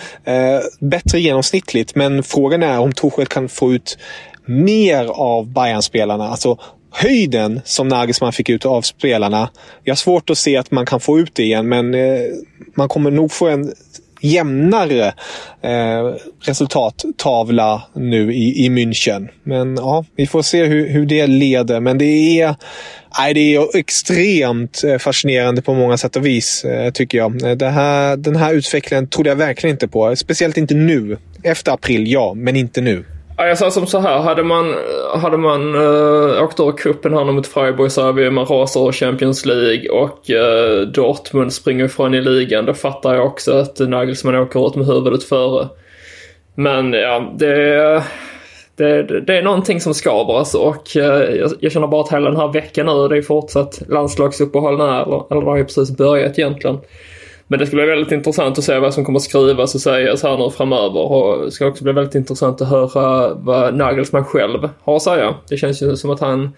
bättre 0.80 1.20
genomsnittligt. 1.20 1.94
Men 1.94 2.22
frågan 2.22 2.62
är 2.62 2.78
om 2.78 2.92
Torshäll 2.92 3.26
kan 3.26 3.48
få 3.48 3.72
ut 3.72 3.98
mer 4.46 5.04
av 5.04 5.46
Bayern-spelarna. 5.52 6.28
Alltså 6.28 6.58
höjden 6.90 7.60
som 7.64 7.88
Nagelsmann 7.88 8.32
fick 8.32 8.48
ut 8.48 8.66
av 8.66 8.82
spelarna. 8.82 9.50
Jag 9.84 9.92
har 9.92 9.96
svårt 9.96 10.30
att 10.30 10.38
se 10.38 10.56
att 10.56 10.70
man 10.70 10.86
kan 10.86 11.00
få 11.00 11.18
ut 11.18 11.34
det 11.34 11.42
igen, 11.42 11.68
men 11.68 11.94
eh, 11.94 12.20
man 12.74 12.88
kommer 12.88 13.10
nog 13.10 13.32
få 13.32 13.48
en 13.48 13.72
jämnare 14.22 15.06
eh, 15.62 16.14
resultattavla 16.40 17.82
nu 17.94 18.34
i, 18.34 18.66
i 18.66 18.68
München. 18.68 19.28
Men 19.42 19.76
ja, 19.76 20.04
vi 20.16 20.26
får 20.26 20.42
se 20.42 20.64
hur, 20.64 20.88
hur 20.88 21.06
det 21.06 21.26
leder. 21.26 21.80
Men 21.80 21.98
det 21.98 22.40
är 22.40 22.54
Nej, 23.18 23.34
det 23.34 23.54
är 23.54 23.76
extremt 23.76 24.84
eh, 24.84 24.98
fascinerande 24.98 25.62
på 25.62 25.74
många 25.74 25.96
sätt 25.96 26.16
och 26.16 26.26
vis, 26.26 26.64
eh, 26.64 26.90
tycker 26.90 27.18
jag. 27.18 27.42
Eh, 27.42 27.56
det 27.56 27.68
här, 27.68 28.16
den 28.16 28.36
här 28.36 28.54
utvecklingen 28.54 29.08
trodde 29.08 29.30
jag 29.30 29.36
verkligen 29.36 29.74
inte 29.74 29.88
på. 29.88 30.16
Speciellt 30.16 30.56
inte 30.56 30.74
nu. 30.74 31.18
Efter 31.42 31.72
april, 31.72 32.12
ja, 32.12 32.34
men 32.34 32.56
inte 32.56 32.80
nu 32.80 33.04
jag 33.36 33.58
sa 33.58 33.70
som 33.70 33.86
så 33.86 33.98
här, 33.98 34.18
hade 34.18 34.42
man, 34.42 34.74
hade 35.16 35.36
man 35.36 35.74
uh, 35.74 36.42
åkt 36.42 36.60
ur 36.60 36.72
cupen 36.72 37.14
här 37.14 37.24
mot 37.24 37.46
Freiburg 37.46 37.92
så 37.92 38.02
hade 38.02 38.30
man 38.30 38.46
rasar 38.46 38.92
Champions 38.92 39.46
League 39.46 39.88
och 39.88 40.30
uh, 40.30 40.88
Dortmund 40.88 41.52
springer 41.52 41.84
ifrån 41.84 42.14
i 42.14 42.20
ligan. 42.20 42.66
Då 42.66 42.74
fattar 42.74 43.14
jag 43.14 43.26
också 43.26 43.52
att 43.52 43.78
Nagelsmann 43.78 44.36
åker 44.36 44.66
ut 44.66 44.74
med 44.74 44.86
huvudet 44.86 45.24
före. 45.24 45.68
Men 46.54 46.92
ja, 46.92 47.32
det 47.38 48.02
det, 48.76 49.20
det, 49.20 49.38
är 49.38 49.42
någonting 49.42 49.80
som 49.80 49.94
skaver 49.94 50.38
alltså 50.38 50.58
och 50.58 50.96
eh, 50.96 51.36
jag, 51.36 51.52
jag, 51.60 51.72
känner 51.72 51.86
bara 51.86 52.00
att 52.00 52.12
hela 52.12 52.30
den 52.30 52.40
här 52.40 52.52
veckan 52.52 52.86
nu, 52.86 53.08
det 53.08 53.16
är 53.16 53.22
fortsatt 53.22 53.82
landslagsuppehåll 53.88 54.78
nu, 54.78 54.84
eller, 54.84 55.32
eller 55.32 55.40
det 55.40 55.50
har 55.50 55.56
ju 55.56 55.64
precis 55.64 55.96
börjat 55.96 56.38
egentligen. 56.38 56.78
Men 57.52 57.58
det 57.58 57.66
ska 57.66 57.76
bli 57.76 57.86
väldigt 57.86 58.12
intressant 58.12 58.58
att 58.58 58.64
se 58.64 58.78
vad 58.78 58.94
som 58.94 59.04
kommer 59.04 59.18
skrivas 59.18 59.74
och 59.74 59.80
sägas 59.80 60.22
här 60.22 60.38
nu 60.38 60.50
framöver. 60.50 61.00
Och 61.00 61.44
det 61.44 61.50
ska 61.50 61.66
också 61.66 61.84
bli 61.84 61.92
väldigt 61.92 62.14
intressant 62.14 62.60
att 62.60 62.68
höra 62.68 63.34
vad 63.34 63.74
Nagelsmann 63.74 64.24
själv 64.24 64.68
har 64.82 64.96
att 64.96 65.02
säga. 65.02 65.34
Det 65.48 65.56
känns 65.56 65.82
ju 65.82 65.96
som 65.96 66.10
att 66.10 66.20
han 66.20 66.52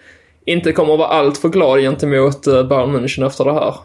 inte 0.45 0.71
kommer 0.71 0.93
att 0.93 0.99
vara 0.99 1.09
alltför 1.09 1.49
glad 1.49 1.79
gentemot 1.79 2.47
eh, 2.47 2.63
Bayern 2.63 2.95
München 2.95 3.27
efter 3.27 3.45
det 3.45 3.53
här. 3.53 3.75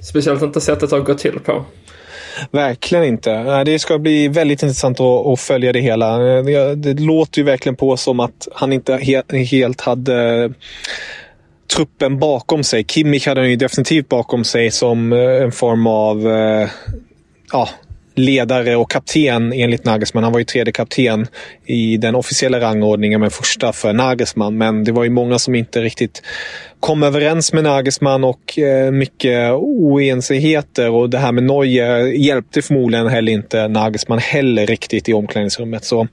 Speciellt 0.00 0.42
inte 0.42 0.60
sättet 0.60 0.92
att 0.92 1.04
gå 1.04 1.14
till 1.14 1.40
på. 1.40 1.64
Verkligen 2.50 3.04
inte. 3.04 3.64
Det 3.64 3.78
ska 3.78 3.98
bli 3.98 4.28
väldigt 4.28 4.62
intressant 4.62 5.00
att, 5.00 5.40
följa 5.40 5.72
det 5.72 5.80
hela. 5.80 6.38
Eh, 6.38 6.44
det, 6.44 6.74
det, 6.74 7.00
låter 7.00 7.38
ju 7.38 7.44
verkligen 7.44 7.76
på 7.76 7.96
som 7.96 8.20
att 8.20 8.48
han 8.54 8.72
inte 8.72 8.96
helt 9.32 9.80
hade 9.80 10.50
truppen 11.68 12.18
bakom 12.18 12.64
sig. 12.64 12.84
Kimmich 12.84 13.26
hade 13.26 13.40
han 13.40 13.50
ju 13.50 13.56
definitivt 13.56 14.08
bakom 14.08 14.44
sig 14.44 14.70
som 14.70 15.12
eh, 15.12 15.42
en 15.42 15.52
form 15.52 15.86
av 15.86 16.28
eh, 16.28 16.68
ja, 17.52 17.68
ledare 18.18 18.76
och 18.76 18.90
kapten 18.90 19.52
enligt 19.52 19.84
Nagelsmann. 19.84 20.24
Han 20.24 20.32
var 20.32 20.38
ju 20.38 20.44
tredje 20.44 20.72
kapten 20.72 21.26
i 21.66 21.96
den 21.96 22.14
officiella 22.14 22.60
rangordningen, 22.60 23.20
men 23.20 23.30
första 23.30 23.72
för 23.72 23.92
Nagelsmann. 23.92 24.58
Men 24.58 24.84
det 24.84 24.92
var 24.92 25.04
ju 25.04 25.10
många 25.10 25.38
som 25.38 25.54
inte 25.54 25.80
riktigt 25.80 26.22
kom 26.80 27.02
överens 27.02 27.52
med 27.52 27.64
Nagelsmann 27.64 28.24
och 28.24 28.58
eh, 28.58 28.90
mycket 28.90 29.52
oenigheter. 29.52 30.90
Och 30.90 31.10
det 31.10 31.18
här 31.18 31.32
med 31.32 31.44
Neuer 31.44 32.06
hjälpte 32.06 32.62
förmodligen 32.62 33.08
heller 33.08 33.32
inte 33.32 33.68
Nagelsmann 33.68 34.18
heller 34.18 34.66
riktigt 34.66 35.08
i 35.08 35.12
omklädningsrummet. 35.12 35.84
Så 35.84 36.08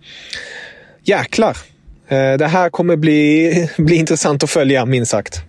jäklar! 1.03 1.74
Eh, 2.07 2.33
det 2.37 2.47
här 2.47 2.69
kommer 2.69 2.95
bli, 2.95 3.69
bli 3.77 3.95
intressant 3.95 4.43
att 4.43 4.49
följa, 4.49 4.85
minst 4.85 5.11
sagt. 5.11 5.41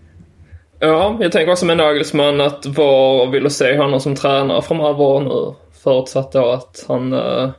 Ja, 0.80 1.18
jag 1.20 1.32
tänker 1.32 1.52
också 1.52 1.66
med 1.66 1.76
Nagelsmann 1.76 2.40
att 2.40 2.66
var 2.66 3.26
vill 3.26 3.44
du 3.44 3.50
se 3.50 3.76
honom 3.76 4.00
som 4.00 4.16
tränare 4.16 4.62
framöver 4.62 5.20
nu? 5.20 5.54
Förutsatt 5.84 6.32
då 6.32 6.50
att 6.50 6.84
han... 6.88 7.12
Uh, 7.12 7.50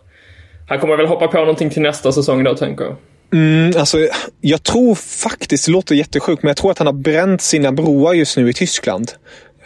han 0.69 0.79
kommer 0.79 0.97
väl 0.97 1.05
hoppa 1.05 1.27
på 1.27 1.37
någonting 1.37 1.69
till 1.69 1.81
nästa 1.81 2.11
säsong 2.11 2.43
då, 2.43 2.55
tänker 2.55 2.83
jag. 2.83 2.95
Mm, 3.33 3.73
alltså, 3.77 3.97
jag 4.41 4.63
tror 4.63 4.95
faktiskt, 4.95 5.65
det 5.65 5.71
låter 5.71 5.95
jättesjukt, 5.95 6.43
men 6.43 6.47
jag 6.47 6.57
tror 6.57 6.71
att 6.71 6.77
han 6.77 6.87
har 6.87 6.93
bränt 6.93 7.41
sina 7.41 7.71
broar 7.71 8.13
just 8.13 8.37
nu 8.37 8.49
i 8.49 8.53
Tyskland. 8.53 9.11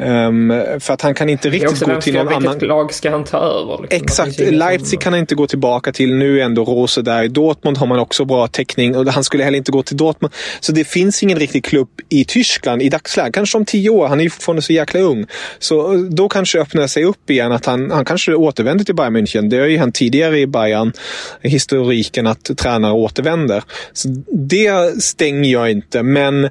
Um, 0.02 0.50
för 0.80 0.94
att 0.94 1.02
han 1.02 1.14
kan 1.14 1.30
inte 1.30 1.50
riktigt 1.50 1.80
gå 1.80 2.02
till 2.02 2.14
någon 2.14 2.28
annan... 2.28 2.42
Vilket 2.42 2.68
lag 2.68 2.94
ska 2.94 3.12
han 3.12 3.24
ta 3.24 3.38
över? 3.38 3.82
Liksom? 3.82 4.04
Exakt. 4.04 4.40
Leipzig 4.40 5.02
kan 5.02 5.14
han 5.14 5.20
inte 5.20 5.36
gå 5.36 5.48
tillbaka 5.48 5.92
till. 5.92 6.16
Nu 6.16 6.40
är 6.40 6.46
ändå 6.46 6.64
Rose 6.64 7.02
där. 7.02 7.24
I 7.24 7.28
Dortmund 7.28 7.78
har 7.78 7.88
man 7.88 8.00
också 8.00 8.26
bra 8.26 8.48
täckning 8.48 8.96
och 8.98 9.08
han 9.08 9.24
skulle 9.24 9.44
heller 9.44 9.58
inte 9.58 9.72
gå 9.72 9.84
till 9.84 9.98
Dortmund. 9.98 10.34
Så 10.60 10.72
det 10.72 10.84
finns 10.84 11.24
ingen 11.24 11.40
riktig 11.40 11.66
klubb 11.66 11.90
i 12.10 12.26
Tyskland 12.26 12.82
i 12.82 12.90
dagsläget. 12.90 13.34
Kanske 13.34 13.58
om 13.58 13.66
tio 13.66 13.90
år. 13.90 14.08
Han 14.08 14.20
är 14.20 14.24
ju 14.24 14.30
fortfarande 14.30 14.62
så 14.62 14.74
jäkla 14.74 15.00
ung. 15.00 15.26
Så 15.60 16.08
då 16.12 16.30
kanske 16.30 16.60
öppnar 16.60 16.88
sig 16.88 17.04
upp 17.04 17.30
igen 17.30 17.52
att 17.52 17.66
han, 17.66 17.92
han 17.92 18.06
kanske 18.06 18.34
återvänder 18.34 18.86
till 18.86 18.96
Bayern 18.96 19.18
München. 19.18 19.50
Det 19.50 19.58
har 19.58 19.68
ju 19.68 19.78
hänt 19.78 19.96
tidigare 19.96 20.40
i 20.40 20.48
Bayern, 20.48 20.94
historiken, 21.42 22.28
att 22.28 22.58
tränare 22.58 22.94
återvänder. 22.94 23.64
Så 23.94 24.08
det 24.32 25.04
stänger 25.04 25.52
jag 25.52 25.72
inte. 25.72 26.04
Men 26.04 26.50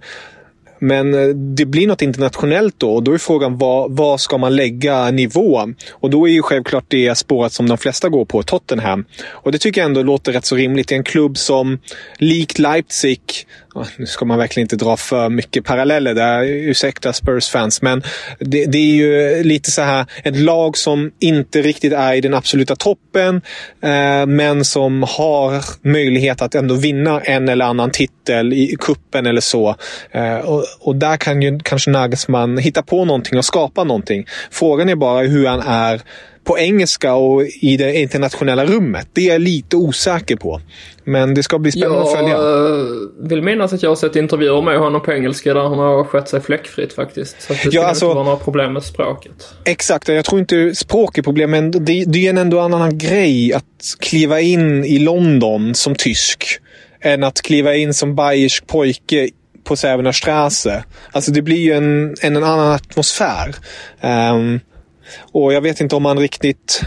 men 0.80 1.14
eh, 1.14 1.28
det 1.28 1.64
blir 1.64 1.86
något 1.86 2.02
internationellt 2.02 2.74
då 2.78 2.94
och 2.94 3.02
då 3.02 3.12
är 3.12 3.18
frågan 3.18 3.58
vad, 3.58 3.96
vad 3.96 4.20
ska 4.20 4.38
man 4.38 4.56
lägga 4.56 5.10
nivån? 5.10 5.76
Och 5.90 6.10
då 6.10 6.28
är 6.28 6.32
ju 6.32 6.42
självklart 6.42 6.84
det 6.88 7.18
spåret 7.18 7.52
som 7.52 7.68
de 7.68 7.78
flesta 7.78 8.08
går 8.08 8.24
på, 8.24 8.42
Tottenham. 8.42 9.04
Och 9.28 9.52
det 9.52 9.58
tycker 9.58 9.80
jag 9.80 9.86
ändå 9.88 10.02
låter 10.02 10.32
rätt 10.32 10.44
så 10.44 10.56
rimligt. 10.56 10.88
Det 10.88 10.94
är 10.94 10.96
en 10.96 11.04
klubb 11.04 11.38
som 11.38 11.78
likt 12.18 12.58
Leipzig 12.58 13.20
nu 13.96 14.06
ska 14.06 14.24
man 14.24 14.38
verkligen 14.38 14.64
inte 14.64 14.76
dra 14.76 14.96
för 14.96 15.28
mycket 15.28 15.64
paralleller 15.64 16.14
där, 16.14 16.44
ursäkta 16.44 17.12
Spurs-fans, 17.12 17.82
men 17.82 18.02
det, 18.38 18.66
det, 18.66 18.78
är 18.78 18.94
ju 18.94 19.42
lite 19.42 19.70
så 19.70 19.82
här 19.82 20.06
ett 20.24 20.36
lag 20.36 20.76
som 20.76 21.10
inte 21.18 21.62
riktigt 21.62 21.92
är 21.92 22.14
i 22.14 22.20
den 22.20 22.34
absoluta 22.34 22.76
toppen, 22.76 23.42
eh, 23.82 24.26
men 24.26 24.64
som 24.64 25.02
har 25.02 25.64
möjlighet 25.88 26.42
att 26.42 26.54
ändå 26.54 26.74
vinna 26.74 27.20
en 27.20 27.48
eller 27.48 27.64
annan 27.64 27.90
titel 27.90 28.52
i 28.52 28.76
kuppen 28.80 29.26
eller 29.26 29.40
så. 29.40 29.76
Eh, 30.10 30.38
och, 30.38 30.64
och, 30.80 30.96
där 30.96 31.16
kan 31.16 31.42
ju 31.42 31.58
kanske 31.58 31.90
Nagelsmann 31.90 32.58
hitta 32.58 32.82
på 32.82 33.04
någonting 33.04 33.38
och 33.38 33.44
skapa 33.44 33.84
någonting. 33.84 34.26
Frågan 34.50 34.88
är 34.88 34.96
bara 34.96 35.20
hur 35.20 35.46
han 35.46 35.60
är 35.60 36.00
på 36.50 36.58
engelska 36.58 37.14
och 37.14 37.42
i 37.42 37.76
det 37.76 37.94
internationella 37.94 38.66
rummet. 38.66 39.08
Det 39.12 39.28
är 39.28 39.32
jag 39.32 39.40
lite 39.40 39.76
osäker 39.76 40.36
på. 40.36 40.60
Men 41.04 41.34
det 41.34 41.42
ska 41.42 41.58
bli 41.58 41.72
spännande 41.72 41.96
jag, 41.96 42.06
att 42.06 42.12
följa. 42.12 42.30
Jag 42.30 42.80
eh, 42.80 42.86
vill 43.18 43.42
minnas 43.42 43.72
att 43.72 43.82
jag 43.82 43.90
har 43.90 43.96
sett 43.96 44.16
intervjuer 44.16 44.62
med 44.62 44.78
honom 44.78 45.02
på 45.02 45.12
engelska 45.12 45.54
där 45.54 45.60
han 45.60 45.78
har 45.78 46.04
skött 46.04 46.28
sig 46.28 46.40
fläckfritt 46.40 46.92
faktiskt. 46.92 47.42
Så 47.42 47.52
det 47.52 47.60
ja, 47.72 47.86
alltså, 47.86 48.04
inte 48.04 48.14
vara 48.14 48.24
några 48.24 48.36
problem 48.36 48.72
med 48.72 48.82
språket. 48.82 49.54
Exakt, 49.64 50.08
jag 50.08 50.24
tror 50.24 50.40
inte 50.40 50.74
språk 50.74 51.18
är 51.18 51.22
problem, 51.22 51.50
men 51.50 51.70
det, 51.70 52.04
det 52.06 52.26
är 52.26 52.34
ändå 52.34 52.58
en 52.58 52.74
annan 52.74 52.98
grej 52.98 53.52
att 53.52 53.96
kliva 53.98 54.40
in 54.40 54.84
i 54.84 54.98
London 54.98 55.74
som 55.74 55.94
tysk 55.94 56.44
än 57.00 57.24
att 57.24 57.42
kliva 57.42 57.74
in 57.74 57.94
som 57.94 58.14
bayersk 58.14 58.66
pojke 58.66 59.28
på 59.64 59.76
Sävener 59.76 60.12
Straße. 60.12 60.84
Alltså 61.12 61.32
det 61.32 61.42
blir 61.42 61.60
ju 61.60 61.72
en, 61.72 62.16
en, 62.20 62.36
en 62.36 62.44
annan 62.44 62.72
atmosfär. 62.72 63.54
Um, 64.00 64.60
och 65.32 65.52
jag 65.52 65.60
vet 65.60 65.80
inte 65.80 65.96
om 65.96 66.04
han 66.04 66.18
riktigt 66.18 66.82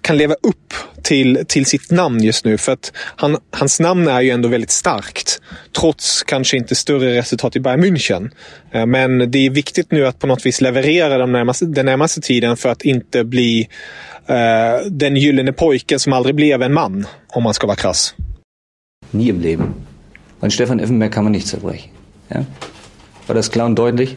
kan 0.00 0.16
leva 0.16 0.34
upp 0.34 0.74
till, 1.02 1.44
till 1.48 1.66
sitt 1.66 1.90
namn 1.90 2.22
just 2.22 2.44
nu. 2.44 2.58
För 2.58 2.72
att 2.72 2.92
han, 2.96 3.36
hans 3.50 3.80
namn 3.80 4.08
är 4.08 4.20
ju 4.20 4.30
ändå 4.30 4.48
väldigt 4.48 4.70
starkt. 4.70 5.40
Trots 5.76 6.22
kanske 6.22 6.56
inte 6.56 6.74
större 6.74 7.18
resultat 7.18 7.56
i 7.56 7.60
Bayern 7.60 7.84
München. 7.84 8.30
Eh, 8.72 8.86
men 8.86 9.30
det 9.30 9.46
är 9.46 9.50
viktigt 9.50 9.90
nu 9.90 10.06
att 10.06 10.18
på 10.18 10.26
något 10.26 10.46
vis 10.46 10.60
leverera 10.60 11.18
den 11.18 11.32
närmaste, 11.32 11.66
den 11.66 11.86
närmaste 11.86 12.20
tiden 12.20 12.56
för 12.56 12.68
att 12.68 12.82
inte 12.82 13.24
bli 13.24 13.68
eh, 14.26 14.86
den 14.86 15.16
gyllene 15.16 15.52
pojken 15.52 15.98
som 15.98 16.12
aldrig 16.12 16.34
blev 16.34 16.62
en 16.62 16.72
man. 16.72 17.06
Om 17.28 17.42
man 17.42 17.54
ska 17.54 17.66
vara 17.66 17.76
krass. 17.76 18.14
Nie 19.10 19.28
im 19.28 19.40
Leben. 19.40 19.74
An 20.40 20.50
Stefan 20.50 20.80
Effenberg 20.80 21.12
kann 21.12 21.24
man 21.24 21.32
nicht 21.32 21.46
zerbrechen. 21.46 21.90
Ja? 22.28 22.44
War 23.26 23.36
das 23.36 23.50
klar 23.50 23.66
und 23.66 23.78
deutlich? 23.78 24.16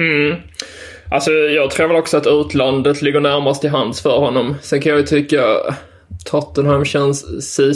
Mm. 0.00 0.36
Alltså 1.10 1.30
jag 1.30 1.70
tror 1.70 1.88
väl 1.88 1.96
också 1.96 2.16
att 2.16 2.26
utlandet 2.26 3.02
ligger 3.02 3.20
närmast 3.20 3.64
i 3.64 3.68
hands 3.68 4.02
för 4.02 4.18
honom. 4.18 4.54
Sen 4.62 4.80
kan 4.80 4.90
jag 4.90 5.00
ju 5.00 5.06
tycka 5.06 5.42
Tottenham 6.24 6.84
känns 6.84 7.24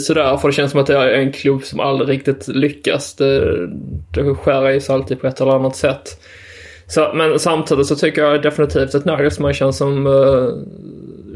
sådär 0.05 0.37
för 0.37 0.47
det 0.47 0.53
känns 0.53 0.71
som 0.71 0.79
att 0.79 0.87
det 0.87 0.97
är 0.97 1.07
en 1.07 1.31
klubb 1.31 1.63
som 1.63 1.79
aldrig 1.79 2.09
riktigt 2.09 2.47
lyckas. 2.47 3.15
Det, 3.15 3.67
det 4.13 4.35
skär 4.35 4.69
i 4.69 4.81
sig 4.81 4.95
alltid 4.95 5.21
på 5.21 5.27
ett 5.27 5.41
eller 5.41 5.51
annat 5.51 5.75
sätt. 5.75 6.21
Så, 6.87 7.11
men 7.13 7.39
samtidigt 7.39 7.87
så 7.87 7.95
tycker 7.95 8.23
jag 8.23 8.41
definitivt 8.41 8.95
att 8.95 9.05
Nagelsmann 9.05 9.53
känns 9.53 9.77
som, 9.77 10.07
uh, 10.07 10.49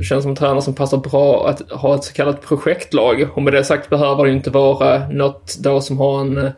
känns 0.04 0.24
som 0.24 0.30
en 0.30 0.36
tränare 0.36 0.62
som 0.62 0.76
passar 0.76 0.98
bra 0.98 1.48
att 1.48 1.72
ha 1.72 1.96
ett 1.96 2.04
så 2.04 2.14
kallat 2.14 2.42
projektlag. 2.42 3.30
Och 3.34 3.42
med 3.42 3.54
det 3.54 3.64
sagt 3.64 3.90
behöver 3.90 4.24
det 4.24 4.30
ju 4.30 4.36
inte 4.36 4.50
vara 4.50 5.10
något 5.10 5.58
då 5.60 5.82
som 5.82 5.98
har 5.98 6.22
en, 6.22 6.38
uh, 6.38 6.50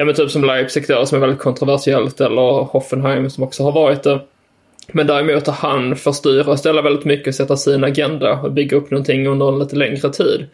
ja 0.00 0.04
men 0.04 0.14
typ 0.14 0.30
som 0.30 0.44
Leipzig 0.44 0.86
där 0.86 1.04
som 1.04 1.16
är 1.16 1.20
väldigt 1.20 1.38
kontroversiellt 1.38 2.20
eller 2.20 2.62
Hoffenheim 2.62 3.30
som 3.30 3.44
också 3.44 3.64
har 3.64 3.72
varit 3.72 4.02
det. 4.02 4.20
Men 4.92 5.06
däremot 5.06 5.48
att 5.48 5.54
han 5.54 5.96
får 5.96 6.12
styra 6.12 6.50
och 6.50 6.58
ställa 6.58 6.82
väldigt 6.82 7.04
mycket 7.04 7.28
och 7.28 7.34
sätta 7.34 7.56
sin 7.56 7.84
agenda 7.84 8.40
och 8.40 8.52
bygga 8.52 8.76
upp 8.76 8.90
någonting 8.90 9.26
under 9.26 9.48
en 9.48 9.58
lite 9.58 9.76
längre 9.76 10.10
tid. 10.10 10.46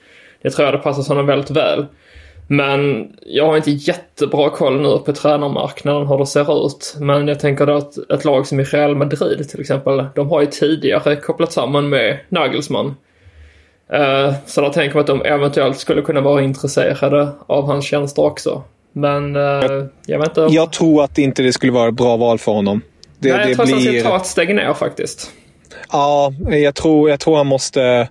Det 0.43 0.51
tror 0.51 0.65
jag 0.65 0.75
det 0.75 0.79
passar 0.79 1.15
honom 1.15 1.27
väldigt 1.27 1.51
väl. 1.51 1.87
Men 2.49 3.09
jag 3.27 3.47
har 3.47 3.57
inte 3.57 3.71
jättebra 3.71 4.51
koll 4.51 4.81
nu 4.81 4.99
på 4.99 5.13
tränarmarknaden, 5.13 6.07
hur 6.07 6.19
det 6.19 6.27
ser 6.27 6.67
ut. 6.67 6.97
Men 7.01 7.29
jag 7.29 7.41
tänker 7.41 7.67
då 7.67 7.75
att 7.75 8.11
ett 8.11 8.25
lag 8.25 8.47
som 8.47 8.61
i 8.61 8.65
Real 8.65 8.97
Madrid 8.97 9.49
till 9.49 9.61
exempel, 9.61 10.05
de 10.15 10.31
har 10.31 10.41
ju 10.41 10.47
tidigare 10.47 11.17
kopplat 11.17 11.53
samman 11.53 11.89
med 11.89 12.19
Nagelsmann. 12.29 12.95
Eh, 13.93 14.35
så 14.47 14.61
där 14.61 14.71
tänker 14.71 14.95
man 14.95 15.01
att 15.01 15.07
de 15.07 15.23
eventuellt 15.23 15.79
skulle 15.79 16.03
kunna 16.03 16.21
vara 16.21 16.43
intresserade 16.43 17.29
av 17.47 17.67
hans 17.67 17.85
tjänster 17.85 18.23
också. 18.23 18.63
Men 18.97 19.37
uh, 19.37 19.87
jag 20.07 20.19
vet 20.19 20.29
inte. 20.29 20.41
Jag 20.51 20.73
tror 20.73 21.05
att 21.05 21.19
inte 21.19 21.43
det 21.43 21.53
skulle 21.53 21.73
vara 21.73 21.89
ett 21.89 21.95
bra 21.95 22.17
val 22.17 22.39
för 22.39 22.53
honom. 22.53 22.83
Det, 23.19 23.29
Nej, 23.29 23.41
jag 23.41 23.49
det 23.49 23.55
tror 23.55 23.67
blir... 23.67 23.77
att 23.77 23.85
han 23.85 24.01
ska 24.01 24.11
ta 24.11 24.17
ett 24.17 24.27
steg 24.27 24.55
ner 24.55 24.75
faktiskt. 24.75 25.31
Ja, 25.93 26.33
jag 26.51 26.75
tror, 26.75 27.11
jag 27.11 27.21
tror 27.21 27.37
han 27.37 27.47
måste 27.47 28.09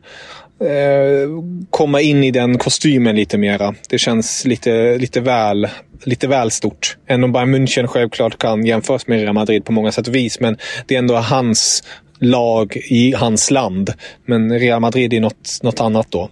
eh, 0.59 1.29
komma 1.69 2.01
in 2.01 2.23
i 2.23 2.31
den 2.31 2.57
kostymen 2.57 3.15
lite 3.15 3.37
mera. 3.37 3.75
Det 3.89 3.97
känns 3.97 4.45
lite, 4.45 4.97
lite, 4.97 5.21
väl, 5.21 5.67
lite 6.03 6.27
väl 6.27 6.51
stort. 6.51 6.97
Även 7.07 7.23
om 7.23 7.31
Bayern 7.31 7.55
München 7.55 7.87
självklart 7.87 8.37
kan 8.37 8.65
jämföras 8.65 9.07
med 9.07 9.21
Real 9.21 9.33
Madrid 9.33 9.65
på 9.65 9.71
många 9.71 9.91
sätt 9.91 10.07
och 10.07 10.15
vis. 10.15 10.39
Men 10.39 10.57
det 10.85 10.95
är 10.95 10.99
ändå 10.99 11.15
hans 11.15 11.83
lag 12.19 12.77
i 12.89 13.13
hans 13.13 13.51
land. 13.51 13.93
Men 14.25 14.59
Real 14.59 14.79
Madrid 14.79 15.13
är 15.13 15.19
något, 15.19 15.59
något 15.63 15.81
annat 15.81 16.07
då. 16.09 16.29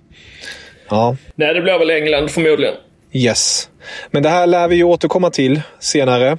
Ja. 0.90 1.16
Nej, 1.36 1.54
det 1.54 1.62
blir 1.62 1.80
väl 1.80 1.90
England 1.90 2.32
förmodligen. 2.32 2.76
Yes. 3.14 3.70
Men 4.12 4.24
det 4.24 4.30
här 4.30 4.48
lär 4.48 4.68
vi 4.68 4.76
ju 4.76 4.84
återkomma 4.84 5.30
till 5.30 5.62
senare. 5.80 6.38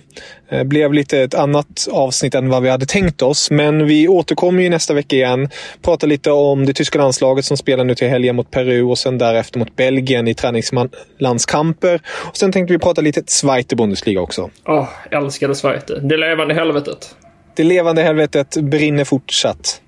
Det 0.51 0.57
eh, 0.57 0.65
blev 0.65 0.93
lite 0.93 1.21
ett 1.21 1.35
annat 1.35 1.89
avsnitt 1.93 2.35
än 2.35 2.49
vad 2.49 2.63
vi 2.63 2.69
hade 2.69 2.87
tänkt 2.87 3.23
oss. 3.23 3.51
Men 3.51 3.87
vi 3.87 4.09
återkommer 4.09 4.63
ju 4.63 4.69
nästa 4.69 4.95
vecka 4.95 5.17
igen. 5.17 5.49
Pratar 5.83 6.09
lite 6.09 6.31
om 6.31 6.67
det 6.67 6.73
tyska 6.73 6.99
landslaget 6.99 7.45
som 7.45 7.57
spelar 7.57 7.85
nu 7.85 7.95
till 7.95 8.09
helgen 8.09 8.37
mot 8.37 8.51
Peru 8.51 8.83
och 8.83 8.99
sen 8.99 9.19
därefter 9.19 9.59
mot 9.59 9.77
Belgien 9.77 10.29
i 10.29 10.35
träningslandskamper. 10.35 12.01
Och 12.07 12.37
sen 12.37 12.53
tänkte 12.53 12.73
vi 12.73 12.79
prata 12.79 13.01
lite 13.01 13.23
Zweite 13.27 13.77
Bundesliga 13.77 14.21
också. 14.21 14.51
Åh, 14.67 14.81
oh, 14.81 14.89
älskade 15.11 15.55
Zweite. 15.55 16.01
Det 16.01 16.17
levande 16.17 16.55
helvetet. 16.55 17.17
Det 17.57 17.65
levande 17.65 18.03
helvetet 18.03 18.57
brinner 18.57 19.05
fortsatt. 19.05 19.81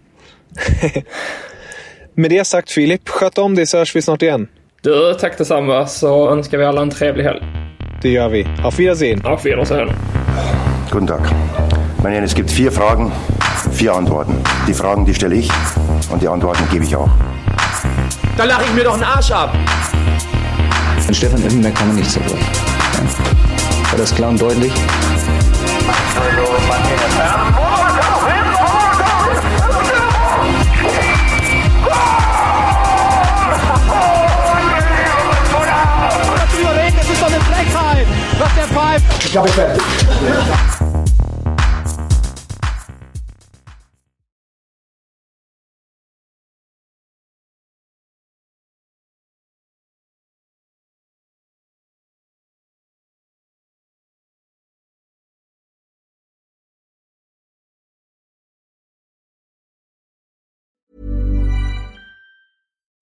Med 2.14 2.31
det 2.31 2.44
sagt 2.44 2.70
Filip, 2.70 3.09
sköt 3.09 3.38
om 3.38 3.55
dig 3.55 3.66
så 3.66 3.79
hörs 3.79 3.96
vi 3.96 4.03
snart 4.03 4.22
igen. 4.22 4.49
Du, 4.87 5.14
tack 5.20 5.38
detsamma 5.38 5.87
så 5.87 6.31
önskar 6.31 6.59
vi 6.59 6.64
alla 6.64 6.83
en 6.83 6.90
trevlig 6.90 7.25
helg. 7.25 7.42
Det 8.03 8.09
gör 8.09 8.29
vi. 8.29 8.46
Auf 8.64 8.79
Wiedersehen. 8.79 9.27
Auf 9.27 9.44
Wiedersehen. 9.44 9.88
Guten 10.92 11.07
Tag. 11.07 11.20
Meine 12.03 12.14
Herren, 12.14 12.25
es 12.25 12.35
gibt 12.35 12.51
vier 12.51 12.72
Fragen, 12.72 13.12
vier 13.72 13.94
Antworten. 13.94 14.35
Die 14.68 14.75
Fragen, 14.75 15.05
die 15.05 15.14
stelle 15.14 15.35
ich 15.35 15.51
und 16.12 16.22
die 16.22 16.29
Antworten 16.29 16.62
gebe 16.72 16.85
ich 16.85 16.96
auch. 16.96 17.09
Da 18.37 18.44
lache 18.44 18.62
ich 18.64 18.75
mir 18.75 18.85
doch 18.85 18.94
einen 18.94 19.03
Arsch 19.03 19.33
ab. 19.33 19.55
An 21.09 21.14
Stefan 21.14 21.42
Effenberg 21.42 21.75
kann 21.75 21.88
man 21.88 21.96
nicht 21.96 22.11
zerbrechen. 22.11 22.38
Ja? 22.38 23.90
War 23.90 23.99
das 23.99 24.14
klar 24.14 24.29
und 24.31 24.40
deutlich? 24.40 24.72
Was 25.87 26.14
der 27.16 27.65
Drop 38.37 38.55
that 38.55 38.68
five. 38.68 39.03
Drop 39.33 39.49
it 39.49 40.75